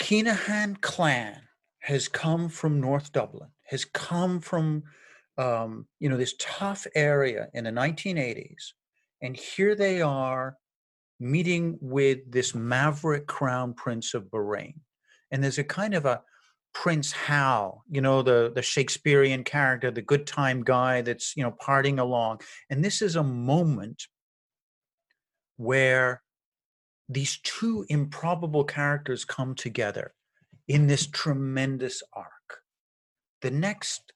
[0.00, 1.42] Kinahan clan
[1.80, 4.82] has come from North Dublin, has come from
[5.38, 8.72] um, you know this tough area in the 1980s,
[9.22, 10.56] and here they are
[11.22, 14.74] meeting with this maverick crown prince of Bahrain.
[15.30, 16.20] And there's a kind of a
[16.74, 21.52] Prince Hal, you know, the, the Shakespearean character, the good time guy that's, you know,
[21.52, 22.40] partying along.
[22.70, 24.06] And this is a moment
[25.56, 26.22] where
[27.08, 30.14] these two improbable characters come together
[30.66, 32.62] in this tremendous arc.
[33.42, 34.12] The next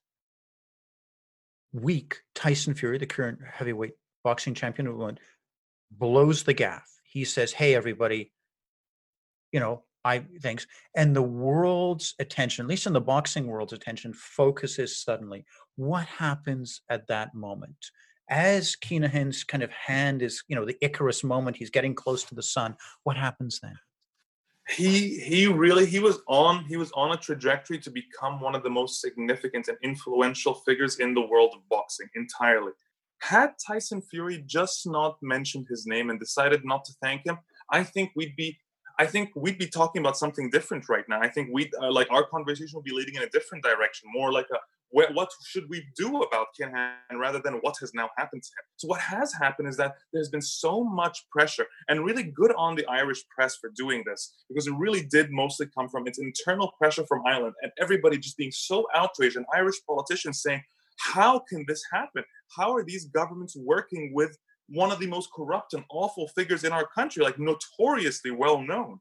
[1.72, 3.94] week, Tyson Fury, the current heavyweight
[4.24, 5.20] boxing champion of the world,
[5.90, 6.90] blows the gaff.
[7.04, 8.32] He says, Hey, everybody,
[9.52, 10.68] you know, I thanks.
[10.94, 15.44] And the world's attention, at least in the boxing world's attention, focuses suddenly.
[15.74, 17.76] What happens at that moment?
[18.30, 22.36] As Kinahan's kind of hand is, you know, the Icarus moment, he's getting close to
[22.36, 22.76] the sun.
[23.02, 23.74] What happens then?
[24.68, 28.64] he he really he was on he was on a trajectory to become one of
[28.64, 32.72] the most significant and influential figures in the world of boxing entirely
[33.20, 37.38] had tyson fury just not mentioned his name and decided not to thank him
[37.70, 38.58] i think we'd be
[38.98, 41.20] I think we'd be talking about something different right now.
[41.20, 44.32] I think we uh, like our conversation would be leading in a different direction, more
[44.32, 44.58] like a
[44.90, 48.64] what should we do about Kinahan rather than what has now happened to him.
[48.76, 52.76] So what has happened is that there's been so much pressure, and really good on
[52.76, 56.72] the Irish press for doing this because it really did mostly come from its internal
[56.78, 60.62] pressure from Ireland and everybody just being so outraged, and Irish politicians saying,
[60.98, 62.24] "How can this happen?
[62.56, 64.38] How are these governments working with
[64.68, 69.00] one of the most corrupt and awful figures in our country, like notoriously well known.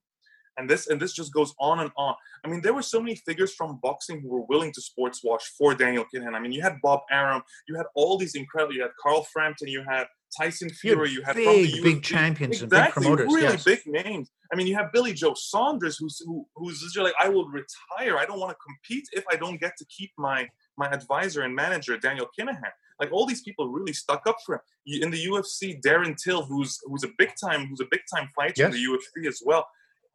[0.57, 2.15] And this and this just goes on and on.
[2.45, 5.43] I mean, there were so many figures from boxing who were willing to sports wash
[5.57, 6.33] for Daniel Kinahan.
[6.33, 9.67] I mean, you had Bob Arum, you had all these incredible, you had Carl Frampton,
[9.67, 10.07] you had
[10.37, 13.63] Tyson Fury, you had big, big champions exactly, and big promoters, really yes.
[13.65, 14.31] big names.
[14.51, 18.17] I mean, you have Billy Joe Saunders, who's who, who's just like, I will retire.
[18.17, 20.47] I don't want to compete if I don't get to keep my
[20.77, 22.71] my advisor and manager Daniel Kinahan.
[22.99, 24.61] Like all these people really stuck up for him.
[25.01, 28.53] In the UFC, Darren Till, who's who's a big time who's a big time fighter
[28.57, 28.73] yes.
[28.73, 29.67] in the UFC as well.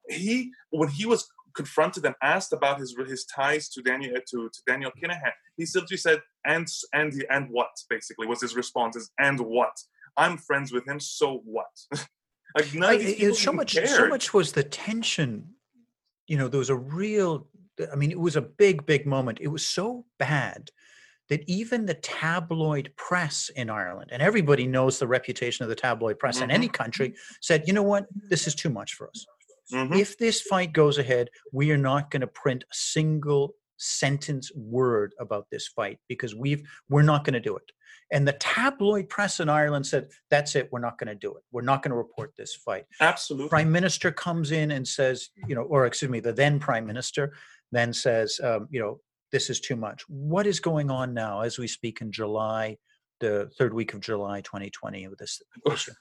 [0.09, 4.61] He when he was confronted and asked about his his ties to Daniel to, to
[4.67, 9.39] Daniel Kinahan, he simply said, "And and and what?" Basically, was his response is, "And
[9.41, 9.77] what?
[10.17, 11.67] I'm friends with him, so what?"
[12.57, 13.89] like none of these so much cared.
[13.89, 15.55] so much was the tension.
[16.27, 17.47] You know, there was a real.
[17.93, 19.39] I mean, it was a big, big moment.
[19.41, 20.71] It was so bad
[21.31, 26.19] that even the tabloid press in Ireland, and everybody knows the reputation of the tabloid
[26.19, 26.45] press mm-hmm.
[26.45, 29.25] in any country, said, you know what, this is too much for us.
[29.73, 29.95] Mm-hmm.
[29.95, 35.15] If this fight goes ahead, we are not going to print a single sentence word
[35.19, 37.71] about this fight because we've we're not going to do it.
[38.13, 41.43] And the tabloid press in Ireland said, that's it, we're not going to do it.
[41.53, 42.87] We're not going to report this fight.
[43.01, 43.49] Absolutely.
[43.49, 47.33] Prime Minister comes in and says, you know, or excuse me, the then Prime Minister
[47.71, 49.01] then says, um, you know,
[49.33, 50.03] this is too much.
[50.09, 52.79] What is going on now as we speak in July,
[53.21, 55.93] the third week of July 2020 with this issue?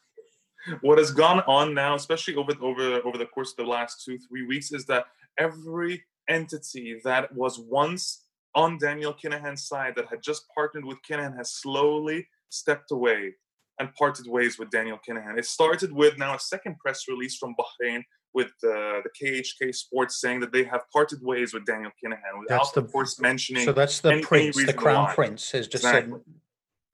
[0.82, 4.18] what has gone on now, especially over over over the course of the last two
[4.18, 5.06] three weeks, is that
[5.38, 8.26] every entity that was once
[8.56, 13.34] on Daniel Kinahan's side that had just partnered with Kinahan has slowly stepped away
[13.80, 15.38] and parted ways with Daniel Kinahan.
[15.38, 18.04] It started with now a second press release from Bahrain
[18.34, 22.58] with uh, the KHK Sports saying that they have parted ways with Daniel Kinahan without,
[22.58, 23.66] that's the, of course, mentioning.
[23.66, 25.16] So that's the any, prince, any the crown why.
[25.16, 26.14] prince, has just exactly.
[26.14, 26.34] said.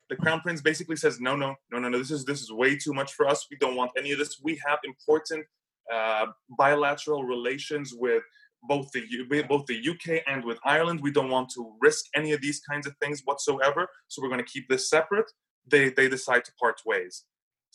[0.10, 1.98] The crown prince basically says, "No, no, no, no, no.
[1.98, 3.48] This is this is way too much for us.
[3.50, 4.40] We don't want any of this.
[4.42, 5.46] We have important
[5.94, 6.28] uh,
[6.58, 8.24] bilateral relations with."
[8.68, 9.04] Both the
[9.48, 12.88] both the UK and with Ireland, we don't want to risk any of these kinds
[12.88, 13.88] of things whatsoever.
[14.08, 15.32] So we're going to keep this separate.
[15.68, 17.26] They they decide to part ways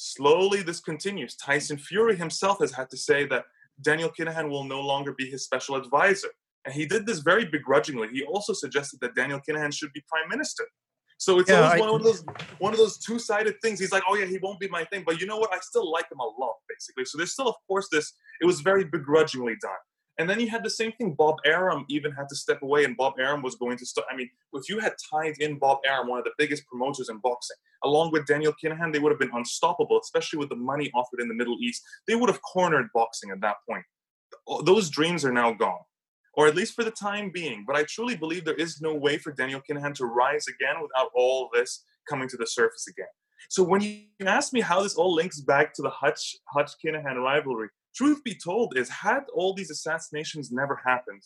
[0.02, 1.36] Slowly, this continues.
[1.36, 3.44] Tyson Fury himself has had to say that
[3.82, 6.28] Daniel Kinahan will no longer be his special advisor.
[6.64, 8.08] And he did this very begrudgingly.
[8.08, 10.66] He also suggested that Daniel Kinahan should be prime minister.
[11.18, 12.24] So it's yeah, always I, one of those
[12.60, 13.78] one of those two-sided things.
[13.78, 15.52] He's like, oh yeah, he won't be my thing, but you know what?
[15.52, 17.04] I still like him a lot, basically.
[17.04, 18.14] So there's still, of course, this.
[18.40, 19.82] It was very begrudgingly done.
[20.20, 21.14] And then you had the same thing.
[21.14, 24.06] Bob Arum even had to step away, and Bob Arum was going to start.
[24.12, 27.16] I mean, if you had tied in Bob Arum, one of the biggest promoters in
[27.20, 31.20] boxing, along with Daniel Kinahan, they would have been unstoppable, especially with the money offered
[31.20, 31.82] in the Middle East.
[32.06, 33.82] They would have cornered boxing at that point.
[34.66, 35.80] Those dreams are now gone,
[36.34, 37.64] or at least for the time being.
[37.66, 41.08] But I truly believe there is no way for Daniel Kinahan to rise again without
[41.14, 43.08] all this coming to the surface again.
[43.48, 47.16] So when you ask me how this all links back to the Hutch Hutch Kinahan
[47.16, 51.22] rivalry, truth be told is had all these assassinations never happened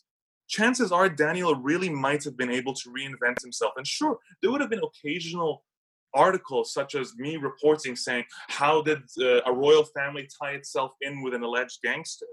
[0.49, 3.73] chances are daniel really might have been able to reinvent himself.
[3.77, 5.65] And sure there would have been occasional
[6.13, 11.23] articles such as me reporting saying how did uh, a royal family tie itself in
[11.23, 12.27] with an alleged gangster?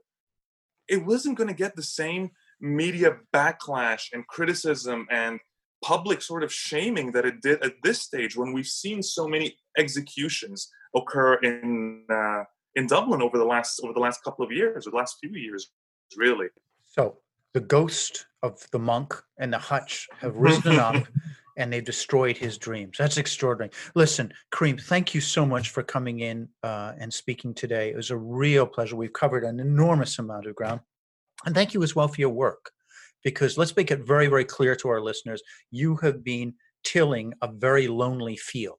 [0.88, 5.40] It wasn't going to get the same media backlash and criticism and
[5.84, 9.58] public sort of shaming that it did at this stage when we've seen so many
[9.78, 12.44] executions occur in uh,
[12.76, 15.32] in Dublin over the last over the last couple of years, or the last few
[15.32, 15.72] years,
[16.18, 16.48] really.
[16.86, 17.18] So
[17.54, 20.96] the ghost of the monk and the hutch have risen up,
[21.58, 22.98] and they've destroyed his dreams.
[22.98, 23.72] That's extraordinary.
[23.96, 27.90] Listen, Karim, thank you so much for coming in uh, and speaking today.
[27.90, 28.96] It was a real pleasure.
[28.96, 30.82] We've covered an enormous amount of ground.
[31.46, 32.72] And thank you as well for your work,
[33.24, 35.42] because let's make it very, very clear to our listeners
[35.72, 36.54] you have been
[36.84, 38.78] tilling a very lonely field.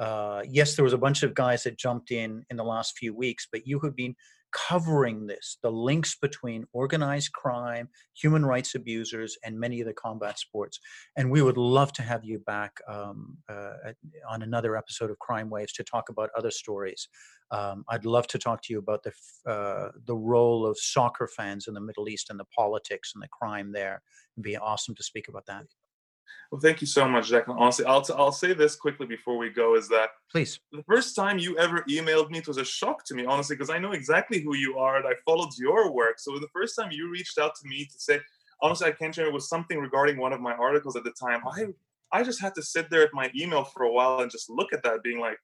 [0.00, 3.14] Uh, yes, there was a bunch of guys that jumped in in the last few
[3.14, 4.16] weeks, but you have been
[4.52, 10.38] covering this the links between organized crime, human rights abusers, and many of the combat
[10.38, 10.80] sports.
[11.16, 13.92] And we would love to have you back um, uh,
[14.28, 17.08] on another episode of Crime Waves to talk about other stories.
[17.50, 19.12] Um, I'd love to talk to you about the
[19.50, 23.28] uh, the role of soccer fans in the Middle East and the politics and the
[23.28, 24.02] crime there.
[24.36, 25.66] It'd be awesome to speak about that.
[26.50, 27.56] Well, thank you so much, Declan.
[27.58, 31.14] Honestly, I'll, t- I'll say this quickly before we go is that please the first
[31.14, 33.92] time you ever emailed me it was a shock to me, honestly, because I know
[33.92, 36.18] exactly who you are and I followed your work.
[36.18, 38.18] So the first time you reached out to me to say,
[38.62, 41.42] honestly, I can't remember, it was something regarding one of my articles at the time.
[41.46, 41.66] I
[42.12, 44.72] I just had to sit there at my email for a while and just look
[44.72, 45.38] at that, being like,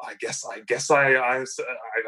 [0.00, 1.44] I guess I guess I I,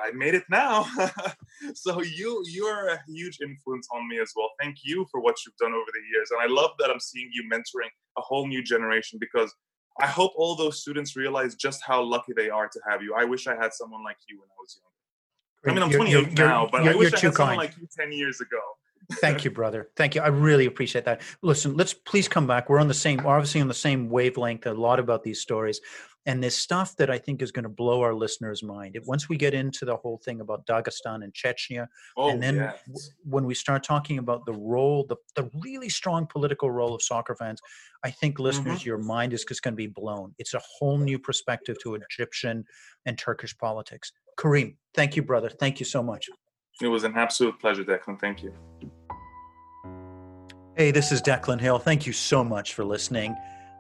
[0.02, 0.86] I made it now.
[1.74, 4.50] so you you're a huge influence on me as well.
[4.60, 7.30] Thank you for what you've done over the years, and I love that I'm seeing
[7.32, 9.52] you mentoring a whole new generation because
[10.00, 13.14] I hope all those students realize just how lucky they are to have you.
[13.16, 14.90] I wish I had someone like you when I was younger.
[15.66, 18.12] I mean, I'm 28 you're, now, but I wish I had someone like you 10
[18.12, 18.58] years ago.
[19.14, 19.90] Thank you, brother.
[19.96, 20.20] Thank you.
[20.20, 21.20] I really appreciate that.
[21.42, 22.68] Listen, let's please come back.
[22.68, 24.66] We're on the same, obviously on the same wavelength.
[24.66, 25.80] A lot about these stories
[26.26, 28.98] and this stuff that I think is going to blow our listeners' mind.
[29.06, 32.78] Once we get into the whole thing about Dagestan and Chechnya, oh, and then yes.
[32.86, 37.02] w- when we start talking about the role, the, the really strong political role of
[37.02, 37.60] soccer fans,
[38.04, 38.88] I think listeners, mm-hmm.
[38.88, 40.34] your mind is just going to be blown.
[40.38, 42.64] It's a whole new perspective to Egyptian
[43.06, 44.12] and Turkish politics.
[44.38, 45.48] Karim, thank you, brother.
[45.48, 46.28] Thank you so much.
[46.82, 48.20] It was an absolute pleasure, Declan.
[48.20, 48.54] Thank you.
[50.76, 51.78] Hey, this is Declan Hill.
[51.78, 53.36] Thank you so much for listening.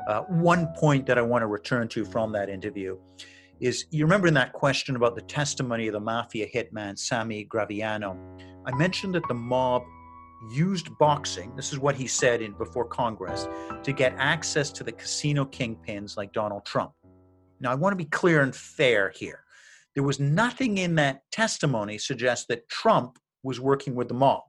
[0.06, 2.98] Uh, one point that I want to return to from that interview
[3.60, 8.16] is you remember in that question about the testimony of the mafia hitman Sammy Graviano,
[8.66, 9.82] I mentioned that the mob
[10.50, 13.46] used boxing, this is what he said in before Congress,
[13.82, 16.92] to get access to the casino kingpins like Donald Trump.
[17.60, 19.44] Now I want to be clear and fair here.
[19.94, 24.42] There was nothing in that testimony suggests that Trump was working with the mob.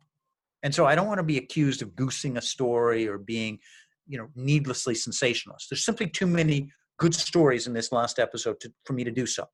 [0.64, 3.60] And so I don't want to be accused of goosing a story or being
[4.08, 5.70] you know needlessly sensationalist.
[5.70, 9.26] There's simply too many good stories in this last episode to, for me to do
[9.26, 9.46] so.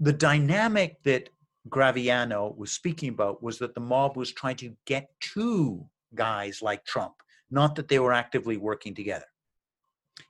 [0.00, 1.28] The dynamic that
[1.68, 6.84] Graviano was speaking about was that the mob was trying to get to guys like
[6.84, 7.14] Trump,
[7.50, 9.26] not that they were actively working together.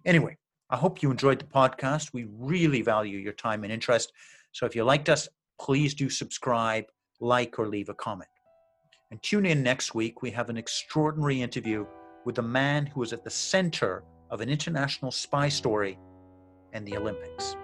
[0.04, 0.36] Anyway,
[0.70, 2.12] I hope you enjoyed the podcast.
[2.12, 4.12] We really value your time and interest.
[4.52, 5.28] So if you liked us,
[5.60, 6.84] please do subscribe,
[7.20, 8.28] like, or leave a comment.
[9.10, 10.20] And tune in next week.
[10.20, 11.86] We have an extraordinary interview
[12.28, 15.98] with a man who was at the center of an international spy story
[16.74, 17.56] and the Olympics.